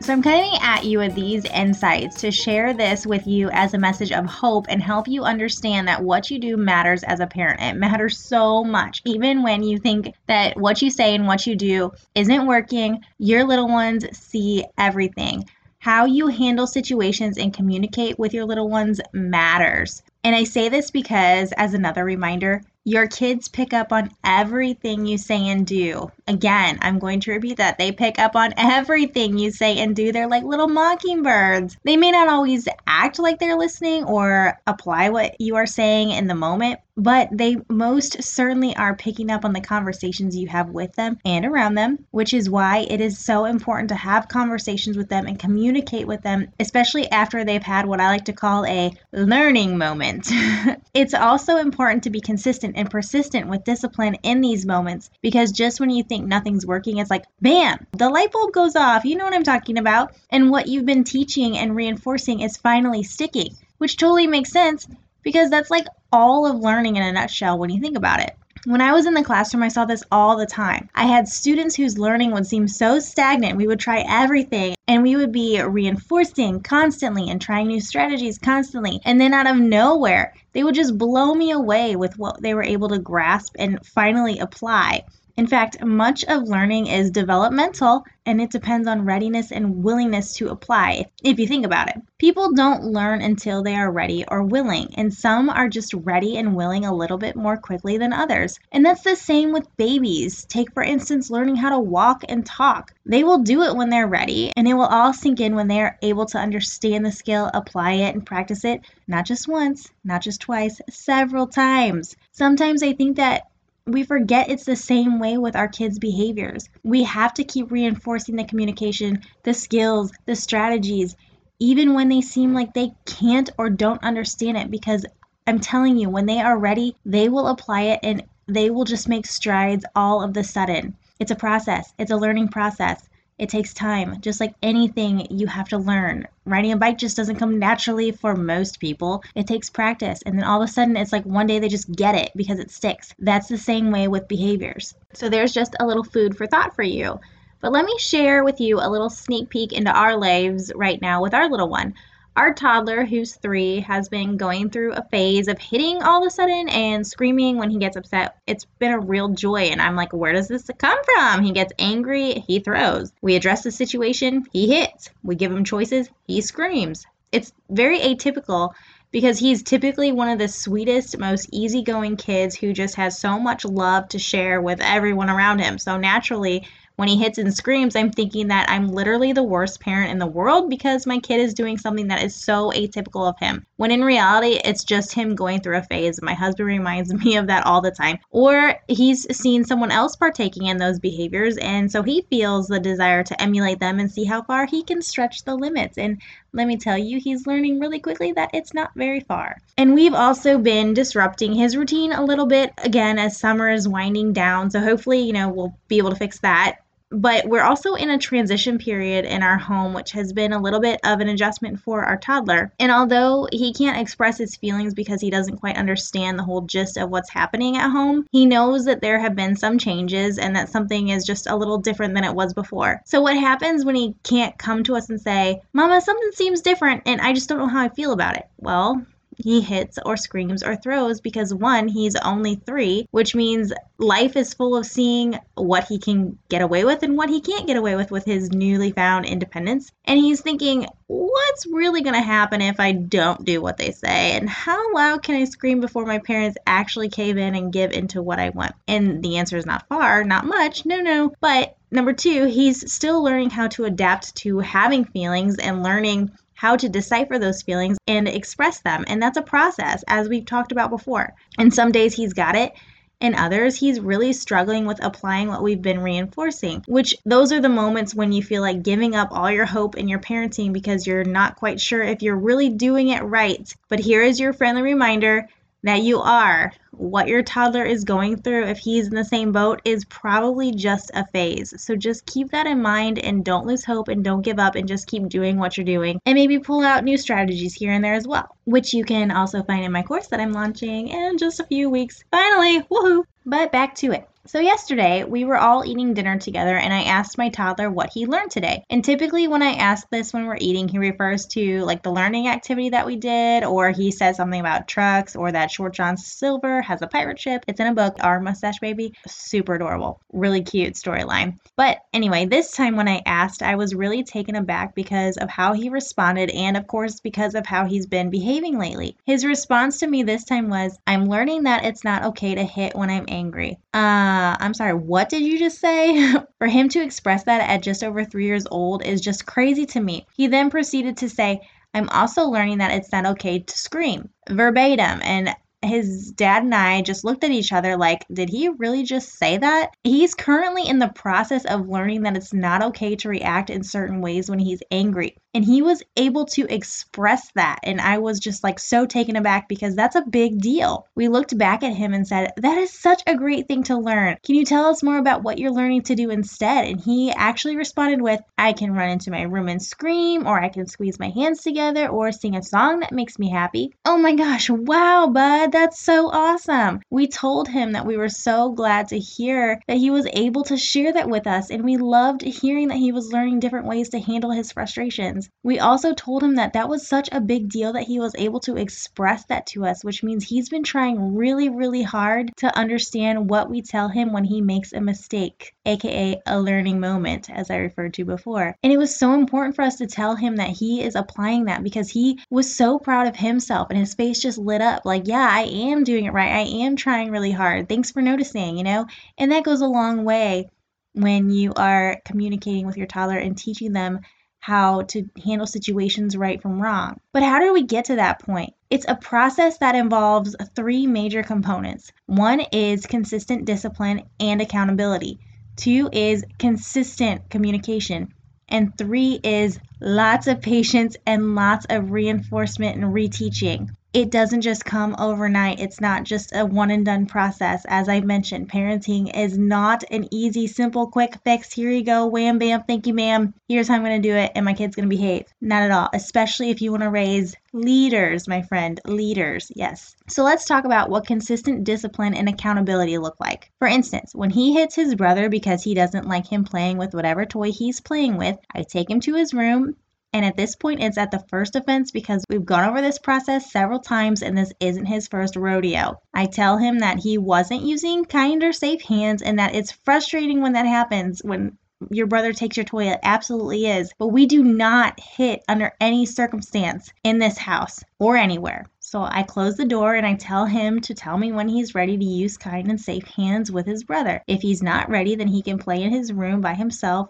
So, 0.03 0.11
I'm 0.11 0.21
coming 0.21 0.51
at 0.61 0.83
you 0.83 0.97
with 0.97 1.15
these 1.15 1.45
insights 1.45 2.19
to 2.19 2.29
share 2.29 2.73
this 2.73 3.05
with 3.05 3.25
you 3.25 3.49
as 3.51 3.73
a 3.73 3.77
message 3.77 4.11
of 4.11 4.25
hope 4.25 4.65
and 4.67 4.83
help 4.83 5.07
you 5.07 5.23
understand 5.23 5.87
that 5.87 6.03
what 6.03 6.29
you 6.29 6.39
do 6.39 6.57
matters 6.57 7.03
as 7.03 7.21
a 7.21 7.25
parent. 7.25 7.61
It 7.61 7.77
matters 7.77 8.17
so 8.17 8.65
much. 8.65 9.01
Even 9.05 9.43
when 9.43 9.63
you 9.63 9.77
think 9.77 10.13
that 10.27 10.57
what 10.57 10.81
you 10.81 10.89
say 10.89 11.15
and 11.15 11.25
what 11.25 11.47
you 11.47 11.55
do 11.55 11.93
isn't 12.15 12.45
working, 12.45 12.99
your 13.17 13.45
little 13.45 13.69
ones 13.69 14.05
see 14.11 14.65
everything. 14.77 15.45
How 15.79 16.03
you 16.03 16.27
handle 16.27 16.67
situations 16.67 17.37
and 17.37 17.53
communicate 17.53 18.19
with 18.19 18.33
your 18.33 18.43
little 18.43 18.69
ones 18.69 18.99
matters. 19.13 20.03
And 20.25 20.35
I 20.35 20.43
say 20.43 20.67
this 20.67 20.91
because, 20.91 21.53
as 21.53 21.73
another 21.73 22.03
reminder, 22.03 22.61
your 22.86 23.08
kids 23.08 23.48
pick 23.48 23.73
up 23.73 23.94
on 23.94 24.12
everything 24.23 25.06
you 25.06 25.17
say 25.17 25.48
and 25.48 25.66
do. 25.66 26.12
Again, 26.28 26.78
I'm 26.81 27.00
going 27.00 27.22
to 27.22 27.31
repeat 27.31 27.58
that. 27.58 27.78
They 27.78 27.92
pick 27.92 28.20
up 28.20 28.36
on 28.36 28.53
everything 28.58 29.38
you 29.38 29.52
say 29.52 29.78
and 29.80 29.95
do. 29.95 30.12
They're 30.12 30.28
like 30.28 30.44
little 30.44 30.67
mockingbirds. 30.67 31.78
They 31.84 31.95
may 31.95 32.11
not 32.11 32.28
always 32.28 32.67
act 32.86 33.20
like 33.20 33.39
they're 33.39 33.58
listening 33.58 34.04
or 34.04 34.59
apply 34.67 35.09
what 35.09 35.39
you 35.39 35.56
are 35.56 35.66
saying 35.66 36.11
in 36.11 36.28
the 36.28 36.36
moment, 36.36 36.80
but 36.95 37.30
they 37.31 37.58
most 37.69 38.22
certainly 38.23 38.75
are 38.75 38.95
picking 38.95 39.31
up 39.31 39.45
on 39.45 39.53
the 39.53 39.61
conversations 39.61 40.36
you 40.36 40.47
have 40.47 40.69
with 40.69 40.94
them 40.94 41.17
and 41.25 41.45
around 41.45 41.75
them, 41.75 42.05
which 42.11 42.33
is 42.33 42.49
why 42.49 42.86
it 42.89 43.02
is 43.02 43.17
so 43.17 43.45
important 43.45 43.89
to 43.89 43.95
have 43.95 44.27
conversations 44.27 44.95
with 44.95 45.09
them 45.09 45.26
and 45.26 45.39
communicate 45.39 46.05
with 46.05 46.21
them, 46.21 46.48
especially 46.59 47.09
after 47.09 47.43
they've 47.43 47.64
had 47.64 47.86
what 47.86 47.99
I 47.99 48.08
like 48.08 48.26
to 48.26 48.33
call 48.33 48.65
a 48.65 48.92
learning 49.11 49.77
moment. 49.77 50.27
it's 50.93 51.14
also 51.14 51.58
important 51.58 52.04
to 52.04 52.09
be 52.09 52.21
consistent 52.21 52.76
and 52.77 52.89
persistent 52.89 53.48
with 53.48 53.64
discipline 53.64 54.15
in 54.23 54.42
these 54.42 54.65
moments 54.65 55.10
because 55.21 55.52
just 55.52 55.80
when 55.80 55.89
you 55.89 56.04
think 56.04 56.27
nothing's 56.27 56.65
working, 56.65 56.98
it's 56.99 57.10
like, 57.10 57.25
bam, 57.42 57.86
the 57.93 58.10
light 58.10 58.31
bulb 58.31 58.54
goes 58.54 58.75
off. 58.75 59.05
You 59.05 59.15
know 59.15 59.25
what 59.25 59.33
I'm 59.33 59.43
talking 59.43 59.77
about. 59.77 60.14
And 60.30 60.52
what 60.52 60.67
you've 60.67 60.86
been 60.86 61.04
teaching 61.04 61.58
and 61.58 61.75
reinforcing 61.75 62.42
is 62.42 62.58
finally 62.58 63.04
sticking, 63.04 63.55
which 63.77 63.98
totally 63.98 64.27
makes 64.27 64.52
sense 64.52 64.87
because 65.23 65.50
that's 65.50 65.72
like 65.72 65.88
all 66.11 66.45
of 66.45 66.60
learning 66.60 66.98
in 66.98 67.04
a 67.04 67.11
nutshell 67.11 67.58
when 67.58 67.70
you 67.70 67.82
think 67.82 67.98
about 67.98 68.20
it. 68.20 68.36
When 68.66 68.80
I 68.80 68.94
was 68.94 69.06
in 69.06 69.14
the 69.14 69.23
classroom, 69.23 69.61
I 69.61 69.67
saw 69.67 69.84
this 69.84 70.04
all 70.10 70.38
the 70.38 70.45
time. 70.45 70.88
I 70.95 71.06
had 71.06 71.28
students 71.28 71.76
whose 71.76 71.98
learning 71.98 72.32
would 72.32 72.48
seem 72.48 72.70
so 72.70 73.00
stagnant. 73.00 73.58
We 73.58 73.67
would 73.67 73.80
try 73.80 74.06
everything 74.08 74.76
and 74.88 75.04
we 75.04 75.17
would 75.17 75.34
be 75.34 75.61
reinforcing 75.61 76.61
constantly 76.61 77.30
and 77.30 77.42
trying 77.42 77.67
new 77.67 77.82
strategies 77.82 78.38
constantly. 78.38 79.02
And 79.04 79.20
then 79.20 79.34
out 79.34 79.48
of 79.48 79.58
nowhere, 79.58 80.34
they 80.54 80.64
would 80.64 80.76
just 80.76 80.98
blow 80.98 81.34
me 81.34 81.52
away 81.52 81.98
with 81.98 82.17
what 82.17 82.42
they 82.42 82.54
were 82.54 82.64
able 82.64 82.88
to 82.90 83.00
grasp 83.00 83.55
and 83.60 83.86
finally 83.86 84.40
apply. 84.40 85.04
In 85.36 85.48
fact, 85.48 85.83
much 85.83 86.23
of 86.26 86.48
learning 86.48 86.86
is 86.86 87.10
developmental 87.10 88.05
and 88.26 88.39
it 88.39 88.52
depends 88.52 88.88
on 88.88 89.04
readiness 89.04 89.52
and 89.52 89.83
willingness 89.83 90.36
to 90.36 90.49
apply, 90.49 91.05
if 91.23 91.39
you 91.39 91.48
think 91.48 91.66
about 91.66 91.89
it. 91.89 91.99
People 92.20 92.54
don't 92.54 92.83
learn 92.83 93.20
until 93.20 93.64
they 93.64 93.76
are 93.76 93.92
ready 93.92 94.23
or 94.27 94.43
willing, 94.43 94.93
and 94.95 95.11
some 95.11 95.49
are 95.49 95.67
just 95.67 95.93
ready 95.95 96.38
and 96.38 96.55
willing 96.55 96.86
a 96.86 96.95
little 96.95 97.17
bit 97.17 97.36
more 97.36 97.58
quickly 97.58 97.98
than 97.98 98.14
others. 98.14 98.60
And 98.72 98.86
that's 98.86 99.02
the 99.02 99.16
same 99.16 99.52
with 99.52 99.76
babies. 99.76 100.45
Take, 100.45 100.72
for 100.72 100.83
instance, 100.83 101.32
learning 101.32 101.55
how 101.55 101.72
to 101.72 101.80
walk 101.80 102.23
and 102.30 102.45
talk. 102.45 102.93
They 103.05 103.23
will 103.23 103.39
do 103.39 103.64
it 103.64 103.76
when 103.76 103.89
they're 103.89 104.08
ready, 104.08 104.52
and 104.55 104.67
it 104.67 104.76
will 104.76 104.86
all 104.86 105.14
sink 105.14 105.42
in 105.42 105.55
when 105.55 105.67
they 105.67 105.82
are 105.82 105.98
able 106.04 106.27
to 106.27 106.38
understand 106.38 107.05
the 107.05 107.11
skill, 107.11 107.49
apply 107.54 107.93
it, 107.93 108.14
and 108.14 108.26
practice 108.26 108.64
it, 108.64 108.82
not 109.08 109.26
just 109.26 109.48
once, 109.48 109.92
not 110.04 110.22
just 110.22 110.42
twice, 110.42 110.80
several 110.89 111.48
times. 111.48 112.16
Sometimes 112.32 112.83
I 112.83 112.93
think 112.93 113.17
that 113.17 113.48
we 113.86 114.04
forget 114.04 114.49
it's 114.49 114.64
the 114.64 114.76
same 114.76 115.20
way 115.20 115.38
with 115.38 115.58
our 115.58 115.67
kids' 115.67 115.99
behaviors. 115.99 116.70
We 116.83 117.04
have 117.04 117.33
to 117.33 117.44
keep 117.44 117.70
reinforcing 117.70 118.38
the 118.38 118.45
communication, 118.45 119.21
the 119.44 119.54
skills, 119.54 120.11
the 120.26 120.36
strategies, 120.36 121.17
even 121.60 121.93
when 121.93 122.08
they 122.08 122.22
seem 122.22 122.54
like 122.54 122.73
they 122.73 122.93
can't 123.05 123.49
or 123.58 123.70
don't 123.70 124.04
understand 124.04 124.58
it, 124.58 124.72
because 124.72 125.05
I'm 125.45 125.60
telling 125.60 125.98
you, 125.98 126.10
when 126.10 126.26
they 126.26 126.39
are 126.39 126.58
ready, 126.58 126.95
they 127.05 127.27
will 127.27 127.48
apply 127.48 127.82
it 127.83 127.99
and 128.04 128.24
they 128.48 128.69
will 128.69 128.86
just 128.86 129.10
make 129.10 129.25
strides 129.25 129.86
all 129.95 130.24
of 130.24 130.33
the 130.33 130.44
sudden. 130.44 130.95
It's 131.19 131.31
a 131.31 131.36
process, 131.36 131.94
it's 132.00 132.12
a 132.12 132.18
learning 132.18 132.50
process. 132.50 133.07
It 133.39 133.50
takes 133.50 133.74
time, 133.74 134.21
just 134.21 134.39
like 134.39 134.54
anything 134.62 135.27
you 135.31 135.48
have 135.48 135.68
to 135.69 135.77
learn. 135.77 136.27
Riding 136.45 136.71
a 136.71 136.77
bike 136.77 137.00
just 137.00 137.18
doesn't 137.18 137.38
come 137.38 137.57
naturally 137.57 138.12
for 138.12 138.36
most 138.36 138.80
people. 138.80 139.24
It 139.36 139.48
takes 139.48 139.69
practice, 139.69 140.21
and 140.25 140.38
then 140.38 140.45
all 140.45 140.62
of 140.62 140.69
a 140.69 140.71
sudden, 140.71 140.95
it's 140.95 141.12
like 141.12 141.25
one 141.25 141.48
day 141.48 141.57
they 141.57 141.68
just 141.68 141.92
get 141.92 142.16
it 142.16 142.31
because 142.36 142.60
it 142.60 142.69
sticks. 142.69 143.13
That's 143.18 143.48
the 143.48 143.57
same 143.57 143.92
way 143.92 144.07
with 144.07 144.27
behaviors. 144.27 144.94
So, 145.13 145.30
there's 145.30 145.51
just 145.51 145.75
a 145.80 145.86
little 145.86 146.04
food 146.04 146.38
for 146.38 146.45
thought 146.45 146.75
for 146.75 146.83
you. 146.83 147.19
But 147.60 147.72
let 147.72 147.86
me 147.86 147.95
share 147.98 148.44
with 148.44 148.60
you 148.60 148.80
a 148.80 148.89
little 148.89 149.10
sneak 149.10 149.50
peek 149.50 149.72
into 149.72 149.92
our 149.92 150.18
lives 150.18 150.72
right 150.75 151.01
now 151.01 151.22
with 151.22 151.33
our 151.33 151.50
little 151.50 151.69
one. 151.69 151.95
Our 152.36 152.51
toddler, 152.51 153.06
who's 153.06 153.36
three, 153.36 153.81
has 153.81 154.10
been 154.10 154.38
going 154.38 154.71
through 154.71 154.94
a 154.94 155.07
phase 155.10 155.48
of 155.48 155.60
hitting 155.60 156.01
all 156.01 156.24
of 156.24 156.27
a 156.27 156.31
sudden 156.31 156.68
and 156.68 157.06
screaming 157.06 157.57
when 157.57 157.69
he 157.69 157.77
gets 157.77 157.95
upset. 157.95 158.38
It's 158.48 158.66
been 158.80 158.92
a 158.92 159.00
real 159.00 159.30
joy, 159.30 159.66
and 159.66 159.80
I'm 159.80 159.95
like, 159.95 160.13
where 160.13 160.33
does 160.33 160.48
this 160.48 160.68
come 160.80 160.98
from? 161.04 161.44
He 161.44 161.51
gets 161.51 161.74
angry, 161.77 162.44
he 162.48 162.60
throws. 162.60 163.13
We 163.22 163.36
address 163.36 163.62
the 163.62 163.69
situation, 163.69 164.48
he 164.51 164.68
hits. 164.68 165.12
We 165.22 165.36
give 165.36 165.51
him 165.51 165.63
choices, 165.63 166.10
he 166.25 166.42
screams. 166.42 167.06
It's 167.31 167.54
very 167.69 168.00
atypical 168.00 168.74
because 169.12 169.38
he's 169.38 169.62
typically 169.62 170.12
one 170.12 170.30
of 170.30 170.39
the 170.39 170.48
sweetest, 170.48 171.19
most 171.19 171.50
easygoing 171.52 172.18
kids 172.18 172.56
who 172.56 172.74
just 172.74 172.96
has 172.96 173.19
so 173.19 173.40
much 173.40 173.63
love 173.63 174.10
to 174.10 174.18
share 174.18 174.60
with 174.60 174.81
everyone 174.81 175.30
around 175.30 175.60
him. 175.60 175.78
So 175.78 175.98
naturally, 175.98 176.68
when 177.04 177.10
he 177.10 177.18
hits 177.18 177.38
and 177.38 177.54
screams, 177.54 177.98
I'm 177.98 178.12
thinking 178.12 178.48
that 178.48 178.70
I'm 178.70 178.88
literally 178.88 179.34
the 179.34 179.44
worst 179.44 179.82
parent 179.82 180.12
in 180.12 180.20
the 180.20 180.26
world 180.26 180.70
because 180.70 181.06
my 181.06 181.20
kid 181.20 181.42
is 181.42 181.54
doing 181.54 181.78
something 181.78 182.08
that 182.08 182.24
is 182.24 182.34
so 182.34 182.72
atypical 182.72 183.28
of 183.28 183.38
him. 183.38 183.66
When 183.76 183.92
in 183.92 184.06
reality, 184.06 184.58
it's 184.64 184.86
just 184.86 185.14
him 185.14 185.36
going 185.36 185.60
through 185.60 185.80
a 185.80 185.84
phase. 185.84 186.22
My 186.22 186.34
husband 186.34 186.68
reminds 186.68 187.14
me 187.26 187.36
of 187.36 187.48
that 187.48 187.66
all 187.66 187.82
the 187.82 187.92
time. 187.92 188.20
Or 188.30 188.76
he's 188.88 189.28
seen 189.38 189.66
someone 189.66 189.92
else 189.92 190.16
partaking 190.16 190.68
in 190.68 190.78
those 190.78 190.98
behaviors, 190.98 191.58
and 191.58 191.92
so 191.92 192.04
he 192.04 192.26
feels 192.30 192.68
the 192.68 192.80
desire 192.80 193.22
to 193.26 193.42
emulate 193.42 193.82
them 193.82 194.00
and 194.00 194.10
see 194.10 194.24
how 194.24 194.42
far 194.42 194.66
he 194.66 194.82
can 194.82 195.02
stretch 195.02 195.44
the 195.44 195.56
limits. 195.56 195.98
And 195.98 196.22
let 196.54 196.68
me 196.68 196.78
tell 196.78 196.98
you, 196.98 197.20
he's 197.20 197.46
learning 197.46 197.82
really 197.82 198.00
quickly 198.00 198.32
that 198.32 198.52
it's 198.54 198.74
not 198.74 198.92
very 198.96 199.20
far. 199.20 199.58
And 199.78 199.94
we've 199.94 200.14
also 200.14 200.58
been 200.58 200.94
disrupting 200.94 201.54
his 201.54 201.76
routine 201.76 202.14
a 202.14 202.24
little 202.24 202.46
bit 202.46 202.72
again 202.78 203.20
as 203.20 203.38
summer 203.38 203.70
is 203.70 203.90
winding 203.90 204.32
down. 204.32 204.70
So 204.70 204.80
hopefully, 204.80 205.20
you 205.20 205.34
know, 205.34 205.50
we'll 205.50 205.78
be 205.90 205.98
able 205.98 206.12
to 206.12 206.16
fix 206.16 206.40
that 206.40 206.78
But 207.13 207.48
we're 207.48 207.63
also 207.63 207.94
in 207.94 208.10
a 208.10 208.18
transition 208.18 208.80
period 208.80 209.25
in 209.25 209.44
our 209.44 209.57
home, 209.57 209.94
which 209.94 210.12
has 210.12 210.33
been 210.33 210.51
a 210.51 210.62
little 210.62 210.80
bit 210.80 211.00
of 211.04 211.19
an 211.19 211.30
adjustment 211.30 211.80
for 211.80 212.04
our 212.04 212.18
toddler. 212.18 212.74
And 212.80 212.92
although 212.92 213.48
he 213.51 213.71
can't 213.71 214.00
express 214.00 214.38
his 214.38 214.56
feelings 214.56 214.94
because 214.94 215.21
he 215.21 215.30
doesn't 215.30 215.57
quite 215.57 215.77
understand 215.77 216.38
the 216.38 216.44
whole 216.44 216.62
gist 216.62 216.98
of 216.98 217.12
what's 217.12 217.30
happening 217.30 217.77
at 217.77 217.92
home, 217.92 218.25
he 218.31 218.45
knows 218.45 218.86
that 218.86 219.01
there 219.01 219.19
have 219.19 219.36
been 219.36 219.56
some 219.56 219.77
changes 219.77 220.39
and 220.39 220.56
that 220.56 220.69
something 220.69 221.10
is 221.10 221.24
just 221.24 221.48
a 221.48 221.56
little 221.56 221.77
different 221.77 222.15
than 222.15 222.24
it 222.24 222.33
was 222.33 222.54
before. 222.54 223.01
So, 223.06 223.21
what 223.21 223.38
happens 223.38 223.86
when 223.86 223.95
he 223.95 224.16
can't 224.24 224.57
come 224.57 224.83
to 224.86 224.95
us 224.95 225.09
and 225.09 225.21
say, 225.21 225.62
Mama, 225.71 226.01
something 226.01 226.31
seems 226.33 226.62
different 226.62 227.04
and 227.06 227.21
I 227.21 227.33
just 227.33 227.48
don't 227.48 227.59
know 227.59 227.68
how 227.68 227.83
I 227.83 227.89
feel 227.89 228.12
about 228.12 228.38
it? 228.38 228.48
Well, 228.57 229.06
he 229.38 229.62
hits 229.62 230.00
or 230.06 230.18
screams 230.18 230.63
or 230.63 230.75
throws 230.75 231.21
because 231.21 231.53
one, 231.53 231.88
he's 231.88 232.15
only 232.15 232.56
three, 232.56 233.07
which 233.12 233.35
means 233.35 233.74
life 233.97 234.35
is 234.35 234.53
full 234.53 234.75
of 234.75 234.85
seeing 234.85 235.39
what 235.56 235.85
he 235.85 236.00
can 236.00 236.38
get 236.50 236.62
away 236.62 236.85
with 236.85 237.03
and 237.03 237.18
what 237.18 237.30
he 237.30 237.41
can't 237.41 237.68
get 237.68 237.77
away 237.77 237.95
with 237.95 238.12
with 238.12 238.25
his 238.25 238.51
newly 238.51 238.91
found 238.91 239.25
independence. 239.25 239.91
And 240.06 240.19
he's 240.19 240.41
thinking, 240.41 240.88
what's 241.07 241.65
really 241.68 242.01
going 242.01 242.15
to 242.15 242.21
happen 242.21 242.62
if 242.62 242.80
I 242.80 242.91
don't 242.91 243.45
do 243.45 243.62
what 243.62 243.77
they 243.77 243.91
say? 243.91 244.33
And 244.33 244.50
how 244.50 244.94
loud 244.94 245.24
can 245.24 245.35
I 245.35 245.45
scream 245.45 245.80
before 245.80 246.06
my 246.06 246.19
parents 246.19 246.57
actually 246.65 247.09
cave 247.09 247.38
in 247.38 247.56
and 247.56 247.74
give 247.74 247.91
into 247.91 248.21
what 248.21 248.39
I 248.39 248.50
want? 248.50 248.74
And 248.88 249.24
the 249.24 249.38
answer 249.38 249.57
is 249.57 249.65
not 249.65 249.88
far, 249.88 250.24
not 250.24 250.45
much, 250.45 250.85
no, 250.85 251.00
no. 251.00 251.33
But 251.39 251.75
number 251.91 252.13
two, 252.13 252.45
he's 252.45 252.91
still 252.91 253.24
learning 253.24 253.51
how 253.51 253.68
to 253.69 253.85
adapt 253.85 254.35
to 254.38 254.59
having 254.59 255.06
feelings 255.06 255.57
and 255.57 255.83
learning 255.83 256.31
how 256.63 256.77
to 256.77 256.88
decipher 256.88 257.38
those 257.38 257.62
feelings 257.62 257.98
and 258.07 258.25
express 258.25 258.80
them. 258.80 259.04
And 259.10 259.21
that's 259.21 259.38
a 259.38 259.42
process, 259.42 260.01
as 260.07 260.30
we've 260.30 260.45
talked 260.45 260.71
about 260.71 260.92
before. 260.92 261.33
And 261.57 261.74
some 261.74 261.92
days 261.92 262.13
he's 262.13 262.31
got 262.31 262.56
it. 262.56 262.71
And 263.19 263.36
others, 263.36 263.75
he's 263.75 264.00
really 264.00 264.31
struggling 264.31 264.86
with 264.86 265.04
applying 265.04 265.50
what 265.50 265.62
we've 265.62 265.81
been 265.81 266.00
reinforcing, 266.00 266.81
which 266.88 267.18
those 267.25 267.51
are 267.51 267.60
the 267.60 267.68
moments 267.68 268.15
when 268.15 268.31
you 268.31 268.42
feel 268.42 268.62
like 268.62 268.81
giving 268.81 269.13
up 269.13 269.27
all 269.33 269.51
your 269.51 269.65
hope 269.65 269.98
in 269.98 270.07
your 270.07 270.19
parenting 270.19 270.71
because 270.71 271.06
you're 271.06 271.25
not 271.25 271.57
quite 271.57 271.81
sure 271.81 272.01
if 272.01 272.21
you're 272.21 272.38
really 272.38 272.69
doing 272.69 273.09
it 273.09 273.24
right. 273.24 273.75
But 273.89 274.00
here 274.00 274.24
is 274.24 274.39
your 274.39 274.54
friendly 274.54 274.83
reminder 274.83 275.50
that 275.83 276.01
you 276.01 276.19
are. 276.19 276.74
What 276.91 277.27
your 277.27 277.44
toddler 277.44 277.83
is 277.83 278.03
going 278.03 278.41
through, 278.41 278.65
if 278.65 278.77
he's 278.77 279.07
in 279.07 279.15
the 279.15 279.25
same 279.25 279.51
boat, 279.51 279.81
is 279.83 280.06
probably 280.06 280.71
just 280.71 281.12
a 281.13 281.25
phase. 281.27 281.74
So 281.81 281.95
just 281.95 282.25
keep 282.25 282.51
that 282.51 282.68
in 282.68 282.81
mind 282.81 283.19
and 283.19 283.44
don't 283.44 283.65
lose 283.65 283.83
hope 283.83 284.07
and 284.07 284.24
don't 284.24 284.41
give 284.41 284.59
up 284.59 284.75
and 284.75 284.88
just 284.88 285.07
keep 285.07 285.27
doing 285.27 285.57
what 285.57 285.77
you're 285.77 285.85
doing. 285.85 286.19
And 286.25 286.35
maybe 286.35 286.59
pull 286.59 286.83
out 286.83 287.03
new 287.03 287.18
strategies 287.18 287.74
here 287.74 287.91
and 287.91 288.03
there 288.03 288.13
as 288.13 288.27
well, 288.27 288.56
which 288.65 288.94
you 288.94 289.03
can 289.03 289.31
also 289.31 289.63
find 289.63 289.83
in 289.83 289.91
my 289.91 290.03
course 290.03 290.27
that 290.27 290.39
I'm 290.39 290.53
launching 290.53 291.07
in 291.09 291.38
just 291.38 291.59
a 291.59 291.65
few 291.65 291.89
weeks. 291.89 292.24
Finally, 292.31 292.81
woohoo! 292.91 293.24
But 293.45 293.71
back 293.71 293.95
to 293.95 294.12
it. 294.12 294.27
So, 294.45 294.60
yesterday 294.60 295.24
we 295.24 295.45
were 295.45 295.57
all 295.57 295.86
eating 295.86 296.13
dinner 296.13 296.38
together, 296.38 296.75
and 296.75 296.94
I 296.94 297.04
asked 297.04 297.38
my 297.38 297.48
toddler 297.48 297.90
what 297.90 298.12
he 298.12 298.25
learned 298.25 298.51
today. 298.51 298.84
And 298.90 299.01
typically, 299.01 299.48
when 299.48 299.63
I 299.63 299.75
ask 299.75 300.06
this 300.10 300.34
when 300.34 300.48
we're 300.48 300.57
eating, 300.60 300.90
he 300.90 300.98
refers 300.98 301.45
to 301.48 301.81
like 301.86 302.04
the 302.04 302.12
learning 302.12 302.50
activity 302.50 302.90
that 302.90 303.06
we 303.06 303.16
did, 303.16 303.63
or 303.63 303.92
he 303.92 304.12
says 304.12 304.36
something 304.36 304.60
about 304.60 304.90
trucks, 304.90 305.38
or 305.38 305.54
that 305.54 305.72
Short 305.72 305.94
John 305.94 306.18
Silver 306.18 306.81
has 306.81 307.01
a 307.01 307.07
pirate 307.07 307.40
ship. 307.40 307.63
It's 307.69 307.80
in 307.80 307.88
a 307.88 307.94
book, 307.94 308.18
Our 308.19 308.42
Mustache 308.42 308.80
Baby. 308.80 309.13
Super 309.28 309.75
adorable. 309.75 310.19
Really 310.34 310.62
cute 310.62 310.95
storyline. 310.95 311.57
But 311.78 312.00
anyway, 312.13 312.45
this 312.45 312.72
time 312.72 312.98
when 312.98 313.07
I 313.07 313.22
asked, 313.25 313.63
I 313.63 313.75
was 313.75 313.95
really 313.95 314.25
taken 314.25 314.56
aback 314.56 314.94
because 314.94 315.38
of 315.38 315.50
how 315.50 315.72
he 315.72 315.88
responded, 315.88 316.50
and 316.50 316.75
of 316.75 316.86
course, 316.88 317.22
because 317.22 317.56
of 317.56 317.66
how 317.66 317.86
he's 317.86 318.07
been 318.07 318.30
behaving 318.30 318.78
lately. 318.78 319.16
His 319.25 319.45
response 319.45 320.00
to 320.00 320.07
me 320.07 320.24
this 320.24 320.44
time 320.44 320.68
was, 320.68 321.00
I'm 321.07 321.30
learning 321.30 321.63
that 321.63 321.86
it's 321.86 322.04
not 322.04 322.25
okay 322.25 322.56
to 322.56 322.63
hit 322.63 322.94
when 322.94 323.10
I'm 323.10 323.25
angry. 323.30 323.78
Um, 323.94 324.32
uh, 324.33 324.57
I'm 324.59 324.74
sorry, 324.74 324.95
what 324.95 325.30
did 325.30 325.44
you 325.44 325.59
just 325.59 325.80
say? 325.80 326.33
For 326.57 326.68
him 326.68 326.89
to 326.89 327.03
express 327.03 327.44
that 327.44 327.69
at 327.69 327.83
just 327.83 328.03
over 328.03 328.25
three 328.25 328.45
years 328.45 328.65
old 328.69 329.06
is 329.06 329.21
just 329.21 329.45
crazy 329.45 329.85
to 329.88 330.00
me. 330.01 330.25
He 330.33 330.47
then 330.47 330.71
proceeded 330.71 331.18
to 331.18 331.30
say, 331.30 331.62
I'm 331.94 332.09
also 332.09 332.45
learning 332.45 332.80
that 332.80 332.91
it's 332.91 333.12
not 333.12 333.27
okay 333.27 333.59
to 333.59 333.77
scream 333.77 334.30
verbatim. 334.50 335.21
And 335.24 335.56
his 335.83 336.31
dad 336.31 336.63
and 336.63 336.74
I 336.74 337.01
just 337.01 337.24
looked 337.24 337.44
at 337.44 337.51
each 337.51 337.71
other 337.71 337.97
like, 337.97 338.25
did 338.31 338.50
he 338.50 338.69
really 338.69 339.03
just 339.03 339.38
say 339.38 339.57
that? 339.57 339.91
He's 340.03 340.33
currently 340.33 340.88
in 340.88 341.00
the 341.00 341.09
process 341.09 341.65
of 341.65 341.89
learning 341.89 342.24
that 342.24 342.38
it's 342.38 342.53
not 342.53 342.83
okay 342.83 343.15
to 343.18 343.30
react 343.30 343.69
in 343.69 343.83
certain 343.83 344.21
ways 344.21 344.50
when 344.50 344.59
he's 344.59 344.81
angry. 344.91 345.35
And 345.56 345.63
he 345.63 345.83
was 345.83 346.01
able 346.18 346.45
to 346.47 346.65
express 346.74 347.51
that. 347.53 347.80
And 347.83 348.01
I 348.01 348.18
was 348.18 348.39
just 348.39 348.63
like 348.63 348.80
so 348.80 349.06
taken 349.06 349.35
aback 349.35 349.69
because 349.69 349.95
that's 349.95 350.15
a 350.15 350.25
big 350.27 350.59
deal. 350.59 351.07
We 351.15 351.27
looked 351.27 351.56
back 351.56 351.83
at 351.83 351.94
him 351.95 352.13
and 352.13 352.27
said, 352.27 352.53
That 352.57 352.80
is 352.80 352.91
such 352.91 353.21
a 353.27 353.35
great 353.35 353.68
thing 353.68 353.83
to 353.83 353.97
learn. 353.97 354.38
Can 354.44 354.56
you 354.56 354.65
tell 354.65 354.85
us 354.85 355.03
more 355.03 355.19
about 355.19 355.44
what 355.44 355.59
you're 355.59 355.71
learning 355.71 356.03
to 356.03 356.15
do 356.15 356.31
instead? 356.31 356.88
And 356.88 357.00
he 357.00 357.31
actually 357.31 357.75
responded 357.75 358.21
with, 358.21 358.41
I 358.57 358.74
can 358.74 358.94
run 358.94 359.12
into 359.12 359.30
my 359.30 359.44
room 359.44 359.69
and 359.69 359.81
scream, 359.81 360.47
or 360.47 360.59
I 360.59 360.69
can 360.69 360.88
squeeze 360.88 361.19
my 361.19 361.30
hands 361.30 361.62
together, 361.62 362.07
or 362.07 362.31
sing 362.31 362.56
a 362.56 362.63
song 362.63 363.01
that 363.01 363.12
makes 363.12 363.38
me 363.38 363.51
happy. 363.51 363.94
Oh 364.06 364.18
my 364.18 364.33
gosh, 364.33 364.71
wow, 364.71 365.27
bud, 365.27 365.71
that's 365.74 366.00
so 366.00 366.30
awesome. 366.30 367.02
We 367.10 367.28
told 367.28 367.68
him 367.68 367.92
that 367.94 368.06
we 368.06 368.16
were 368.16 368.30
so 368.30 368.72
glad 368.72 369.10
to 369.10 369.20
hear 369.20 369.81
that 369.88 369.98
he 369.98 370.12
was 370.12 370.28
able 370.31 370.64
to 370.66 370.78
share 370.78 371.12
that 371.12 371.30
with 371.30 371.48
us, 371.48 371.72
and 371.72 371.84
we 371.84 371.98
loved 371.98 372.44
hearing 372.44 372.90
that 372.90 372.98
he 372.98 373.12
was 373.12 373.34
learning 373.34 373.60
different 373.60 373.88
ways 373.88 374.10
to 374.10 374.20
handle 374.20 374.52
his 374.52 374.72
frustrations. 374.72 375.50
We 375.64 375.80
also 375.80 376.14
told 376.14 376.44
him 376.44 376.56
that 376.56 376.74
that 376.74 376.90
was 376.90 377.08
such 377.08 377.28
a 377.31 377.42
big 377.42 377.70
deal 377.70 377.94
that 377.94 378.04
he 378.04 378.20
was 378.20 378.36
able 378.38 378.60
to 378.62 378.78
express 378.78 379.46
that 379.46 379.66
to 379.68 379.86
us, 379.86 380.04
which 380.04 380.24
means 380.24 380.44
he's 380.44 380.70
been 380.70 380.84
trying 380.84 381.36
really, 381.36 381.70
really 381.70 382.04
hard 382.04 382.52
to 382.58 382.78
understand 382.78 383.50
what 383.50 383.69
we 383.69 383.81
tell 383.81 384.10
him 384.10 384.31
when 384.31 384.44
he 384.44 384.62
makes 384.62 384.94
a 384.94 385.02
mistake, 385.02 385.74
aka 385.86 386.40
a 386.46 386.62
learning 386.62 387.00
moment, 387.00 387.50
as 387.50 387.72
I 387.72 387.78
referred 387.78 388.14
to 388.16 388.26
before. 388.26 388.76
And 388.84 388.94
it 388.94 388.98
was 388.98 389.16
so 389.16 389.34
important 389.34 389.76
for 389.76 389.81
us 389.81 389.96
to 389.98 390.08
tell 390.08 390.36
him 390.36 390.58
that 390.58 390.69
he 390.69 391.02
is 391.02 391.16
applying 391.16 391.66
that 391.66 391.84
because 391.84 392.10
he 392.10 392.40
was 392.52 392.76
so 392.76 393.00
proud 393.00 393.28
of 393.28 393.36
himself 393.36 393.88
and 393.90 393.98
his 393.98 394.14
face 394.14 394.40
just 394.40 394.60
lit 394.60 394.81
up 394.81 395.04
like, 395.06 395.24
yeah, 395.26 395.50
I 395.50 395.62
am 395.65 396.04
doing 396.04 396.25
it 396.25 396.33
right. 396.33 396.51
I 396.51 396.62
am 396.83 396.95
trying 396.95 397.31
really 397.31 397.51
hard. 397.51 397.89
Thanks 397.89 398.12
for 398.12 398.21
noticing, 398.21 398.77
you 398.77 398.83
know? 398.83 399.06
And 399.38 399.51
that 399.51 399.63
goes 399.63 399.81
a 399.81 399.88
long 399.88 400.25
way 400.25 400.69
when 401.13 401.50
you 401.50 401.74
are 401.75 402.21
communicating 402.25 402.86
with 402.86 402.98
your 402.98 403.07
toddler 403.07 403.38
and 403.38 403.57
teaching 403.57 403.94
them 403.94 404.21
how 404.60 405.01
to 405.01 405.30
handle 405.44 405.68
situations 405.68 406.38
right 406.38 406.62
from 406.62 406.81
wrong. 406.81 407.19
But 407.33 407.44
how 407.44 407.60
do 407.60 407.74
we 407.74 407.83
get 407.83 408.06
to 408.06 408.15
that 408.15 408.39
point? 408.39 408.74
It's 408.89 409.06
a 409.07 409.15
process 409.15 409.77
that 409.80 409.95
involves 409.95 410.56
three 410.75 411.06
major 411.06 411.44
components. 411.44 412.12
One 412.27 412.62
is 412.71 413.06
consistent 413.06 413.66
discipline 413.66 414.24
and 414.39 414.62
accountability. 414.62 415.39
Two 415.75 416.09
is 416.13 416.45
consistent 416.59 417.50
communication. 417.50 418.33
And 418.69 418.98
three 418.98 419.39
is 419.44 419.80
lots 420.00 420.48
of 420.48 420.62
patience 420.62 421.18
and 421.25 421.56
lots 421.56 421.86
of 421.89 422.12
reinforcement 422.12 422.95
and 422.95 423.13
reteaching 423.13 423.89
it 424.13 424.30
doesn't 424.30 424.62
just 424.62 424.86
come 424.86 425.15
overnight. 425.18 425.80
It's 425.80 426.00
not 426.00 426.24
just 426.24 426.56
a 426.56 426.63
one 426.63 426.92
and 426.92 427.04
done 427.04 427.26
process. 427.26 427.83
As 427.88 428.07
I 428.07 428.21
mentioned, 428.21 428.69
parenting 428.69 429.35
is 429.35 429.57
not 429.57 430.04
an 430.11 430.28
easy, 430.31 430.68
simple, 430.68 431.07
quick 431.07 431.35
fix. 431.44 431.73
Here 431.73 431.90
you 431.90 432.04
go, 432.04 432.28
wham, 432.28 432.59
bam, 432.59 432.83
thank 432.83 433.07
you, 433.07 433.14
ma'am. 433.16 433.56
Here's 433.68 433.88
how 433.88 433.95
I'm 433.95 434.04
going 434.04 434.21
to 434.21 434.30
do 434.30 434.35
it, 434.35 434.52
and 434.54 434.66
my 434.66 434.73
kid's 434.73 434.95
going 434.95 435.09
to 435.09 435.16
behave. 435.16 435.45
Not 435.61 435.81
at 435.81 435.92
all, 435.92 436.09
especially 436.14 436.69
if 436.69 436.80
you 436.80 436.92
want 436.92 437.02
to 437.02 437.09
raise 437.09 437.56
leaders, 437.73 438.47
my 438.47 438.61
friend, 438.61 439.02
leaders. 439.06 439.71
Yes. 439.76 440.16
So 440.30 440.44
let's 440.44 440.66
talk 440.66 440.85
about 440.85 441.09
what 441.09 441.26
consistent 441.26 441.83
discipline 441.83 442.35
and 442.35 442.47
accountability 442.47 443.18
look 443.18 443.40
like. 443.40 443.71
For 443.80 443.88
instance, 443.88 444.35
when 444.35 444.52
he 444.52 444.73
hits 444.73 444.95
his 444.95 445.16
brother 445.16 445.49
because 445.49 445.83
he 445.83 445.95
doesn't 445.95 446.28
like 446.28 446.47
him 446.47 446.64
playing 446.64 446.99
with 446.99 447.16
whatever 447.16 447.45
toy 447.45 447.71
he's 447.71 447.99
playing 447.99 448.38
with, 448.38 448.57
I 448.76 448.83
take 448.83 449.09
him 449.09 449.19
to 449.21 449.33
his 449.33 449.56
room 449.56 449.95
and 450.33 450.44
at 450.44 450.57
this 450.57 450.75
point, 450.75 451.04
it's 451.04 451.18
at 451.18 451.30
the 451.30 451.45
first 451.47 451.75
offense 451.75 452.11
because 452.11 452.44
we've 452.49 452.66
gone 452.66 452.90
over 452.90 453.02
this 453.02 453.19
process 453.19 453.71
several 453.71 453.99
times 453.99 454.42
and 454.42 454.57
this 454.57 454.73
isn't 454.80 455.06
his 455.06 455.28
first 455.28 455.56
rodeo. 455.56 456.19
I 456.33 456.47
tell 456.47 456.78
him 456.78 456.99
that 456.99 457.19
he 457.19 457.37
wasn't 457.37 457.83
using 457.83 458.25
kind 458.25 458.63
or 458.63 458.73
safe 458.73 459.04
hands 459.04 459.44
and 459.44 459.59
that 459.59 459.75
it's 459.75 459.92
frustrating 459.92 460.61
when 460.61 460.73
that 460.73 460.87
happens 460.87 461.42
when 461.44 461.78
your 462.09 462.28
brother 462.28 462.52
takes 462.52 462.75
your 462.75 462.83
toy. 462.83 463.09
It 463.09 463.19
absolutely 463.23 463.85
is. 463.85 464.11
But 464.18 464.30
we 464.30 464.45
do 464.45 464.63
not 464.63 465.19
hit 465.19 465.61
under 465.68 465.94
any 466.02 466.25
circumstance 466.25 467.13
in 467.23 467.37
this 467.37 467.57
house 467.57 468.04
or 468.19 468.35
anywhere. 468.35 468.87
So 468.99 469.21
I 469.21 469.44
close 469.44 469.78
the 469.78 469.85
door 469.85 470.16
and 470.16 470.25
I 470.25 470.33
tell 470.33 470.66
him 470.66 470.99
to 471.02 471.13
tell 471.13 471.37
me 471.37 471.52
when 471.52 471.68
he's 471.68 471.94
ready 471.94 472.18
to 472.18 472.25
use 472.25 472.57
kind 472.57 472.90
and 472.90 472.99
safe 472.99 473.25
hands 473.28 473.71
with 473.71 473.85
his 473.85 474.04
brother. 474.04 474.42
If 474.47 474.61
he's 474.61 474.81
not 474.81 475.09
ready, 475.09 475.35
then 475.35 475.47
he 475.47 475.61
can 475.61 475.78
play 475.78 476.02
in 476.02 476.11
his 476.11 476.33
room 476.33 476.61
by 476.61 476.73
himself 476.73 477.30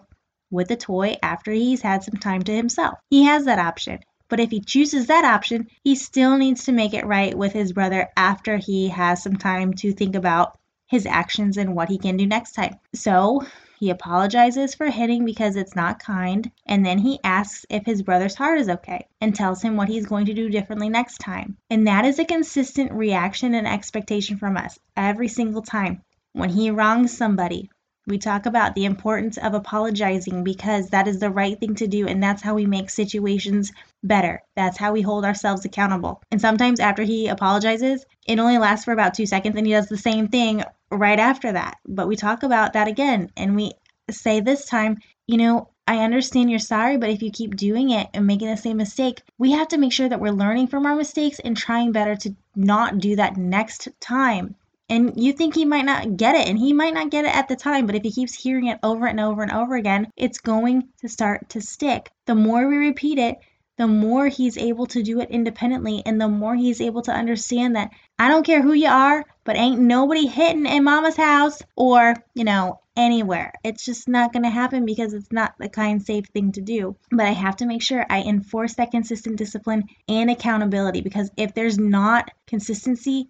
with 0.54 0.68
the 0.68 0.76
toy 0.76 1.16
after 1.22 1.52
he's 1.52 1.82
had 1.82 2.02
some 2.02 2.16
time 2.16 2.42
to 2.44 2.54
himself. 2.54 2.98
He 3.10 3.24
has 3.24 3.44
that 3.44 3.58
option. 3.58 3.98
But 4.30 4.40
if 4.40 4.50
he 4.50 4.60
chooses 4.60 5.08
that 5.08 5.24
option, 5.24 5.68
he 5.82 5.94
still 5.94 6.38
needs 6.38 6.64
to 6.64 6.72
make 6.72 6.94
it 6.94 7.06
right 7.06 7.36
with 7.36 7.52
his 7.52 7.72
brother 7.72 8.08
after 8.16 8.56
he 8.56 8.88
has 8.88 9.22
some 9.22 9.36
time 9.36 9.74
to 9.74 9.92
think 9.92 10.16
about 10.16 10.58
his 10.86 11.06
actions 11.06 11.56
and 11.56 11.74
what 11.74 11.88
he 11.88 11.98
can 11.98 12.16
do 12.16 12.26
next 12.26 12.52
time. 12.52 12.76
So 12.94 13.44
he 13.78 13.90
apologizes 13.90 14.74
for 14.74 14.86
hitting 14.86 15.24
because 15.24 15.56
it's 15.56 15.76
not 15.76 15.98
kind, 15.98 16.50
and 16.64 16.86
then 16.86 16.98
he 16.98 17.20
asks 17.22 17.66
if 17.68 17.84
his 17.84 18.02
brother's 18.02 18.34
heart 18.34 18.58
is 18.60 18.68
okay 18.68 19.06
and 19.20 19.34
tells 19.34 19.60
him 19.60 19.76
what 19.76 19.88
he's 19.88 20.06
going 20.06 20.26
to 20.26 20.34
do 20.34 20.48
differently 20.48 20.88
next 20.88 21.18
time. 21.18 21.58
And 21.68 21.86
that 21.86 22.06
is 22.06 22.18
a 22.18 22.24
consistent 22.24 22.92
reaction 22.92 23.54
and 23.54 23.66
expectation 23.66 24.38
from 24.38 24.56
us 24.56 24.78
every 24.96 25.28
single 25.28 25.62
time. 25.62 26.02
When 26.32 26.50
he 26.50 26.70
wrongs 26.70 27.16
somebody, 27.16 27.70
We 28.06 28.18
talk 28.18 28.44
about 28.44 28.74
the 28.74 28.84
importance 28.84 29.38
of 29.38 29.54
apologizing 29.54 30.44
because 30.44 30.90
that 30.90 31.08
is 31.08 31.20
the 31.20 31.30
right 31.30 31.58
thing 31.58 31.74
to 31.76 31.86
do, 31.86 32.06
and 32.06 32.22
that's 32.22 32.42
how 32.42 32.54
we 32.54 32.66
make 32.66 32.90
situations 32.90 33.72
better. 34.02 34.42
That's 34.56 34.76
how 34.76 34.92
we 34.92 35.00
hold 35.00 35.24
ourselves 35.24 35.64
accountable. 35.64 36.22
And 36.30 36.38
sometimes 36.40 36.80
after 36.80 37.02
he 37.02 37.28
apologizes, 37.28 38.04
it 38.26 38.38
only 38.38 38.58
lasts 38.58 38.84
for 38.84 38.92
about 38.92 39.14
two 39.14 39.24
seconds, 39.24 39.56
and 39.56 39.66
he 39.66 39.72
does 39.72 39.88
the 39.88 39.96
same 39.96 40.28
thing 40.28 40.62
right 40.90 41.18
after 41.18 41.52
that. 41.52 41.78
But 41.86 42.06
we 42.08 42.16
talk 42.16 42.42
about 42.42 42.74
that 42.74 42.88
again, 42.88 43.30
and 43.38 43.56
we 43.56 43.72
say 44.10 44.40
this 44.40 44.66
time, 44.66 44.98
you 45.26 45.38
know, 45.38 45.68
I 45.86 45.98
understand 46.04 46.50
you're 46.50 46.58
sorry, 46.58 46.98
but 46.98 47.10
if 47.10 47.22
you 47.22 47.30
keep 47.30 47.56
doing 47.56 47.90
it 47.90 48.08
and 48.12 48.26
making 48.26 48.48
the 48.48 48.56
same 48.56 48.78
mistake, 48.78 49.22
we 49.38 49.52
have 49.52 49.68
to 49.68 49.78
make 49.78 49.92
sure 49.92 50.08
that 50.08 50.20
we're 50.20 50.32
learning 50.32 50.68
from 50.68 50.86
our 50.86 50.94
mistakes 50.94 51.40
and 51.40 51.56
trying 51.56 51.92
better 51.92 52.16
to 52.16 52.34
not 52.56 52.98
do 52.98 53.16
that 53.16 53.36
next 53.36 53.88
time. 54.00 54.56
And 54.88 55.22
you 55.22 55.32
think 55.32 55.54
he 55.54 55.64
might 55.64 55.86
not 55.86 56.16
get 56.16 56.34
it, 56.34 56.46
and 56.46 56.58
he 56.58 56.72
might 56.72 56.94
not 56.94 57.10
get 57.10 57.24
it 57.24 57.34
at 57.34 57.48
the 57.48 57.56
time, 57.56 57.86
but 57.86 57.94
if 57.94 58.02
he 58.02 58.12
keeps 58.12 58.34
hearing 58.34 58.66
it 58.66 58.78
over 58.82 59.06
and 59.06 59.18
over 59.18 59.42
and 59.42 59.52
over 59.52 59.76
again, 59.76 60.08
it's 60.16 60.38
going 60.38 60.88
to 61.00 61.08
start 61.08 61.48
to 61.50 61.60
stick. 61.60 62.10
The 62.26 62.34
more 62.34 62.68
we 62.68 62.76
repeat 62.76 63.18
it, 63.18 63.38
the 63.76 63.86
more 63.88 64.28
he's 64.28 64.56
able 64.56 64.86
to 64.86 65.02
do 65.02 65.20
it 65.20 65.30
independently, 65.30 66.02
and 66.04 66.20
the 66.20 66.28
more 66.28 66.54
he's 66.54 66.80
able 66.80 67.02
to 67.02 67.12
understand 67.12 67.76
that 67.76 67.90
I 68.18 68.28
don't 68.28 68.46
care 68.46 68.62
who 68.62 68.72
you 68.72 68.88
are, 68.88 69.24
but 69.42 69.56
ain't 69.56 69.80
nobody 69.80 70.26
hitting 70.26 70.66
in 70.66 70.84
mama's 70.84 71.16
house 71.16 71.60
or, 71.76 72.14
you 72.34 72.44
know, 72.44 72.80
anywhere. 72.96 73.52
It's 73.64 73.84
just 73.84 74.08
not 74.08 74.32
going 74.32 74.44
to 74.44 74.50
happen 74.50 74.84
because 74.86 75.12
it's 75.12 75.32
not 75.32 75.54
the 75.58 75.68
kind, 75.68 76.00
safe 76.00 76.26
thing 76.26 76.52
to 76.52 76.60
do. 76.60 76.96
But 77.10 77.26
I 77.26 77.32
have 77.32 77.56
to 77.56 77.66
make 77.66 77.82
sure 77.82 78.06
I 78.08 78.22
enforce 78.22 78.74
that 78.74 78.92
consistent 78.92 79.36
discipline 79.36 79.84
and 80.08 80.30
accountability 80.30 81.00
because 81.00 81.30
if 81.36 81.54
there's 81.54 81.78
not 81.78 82.30
consistency, 82.46 83.28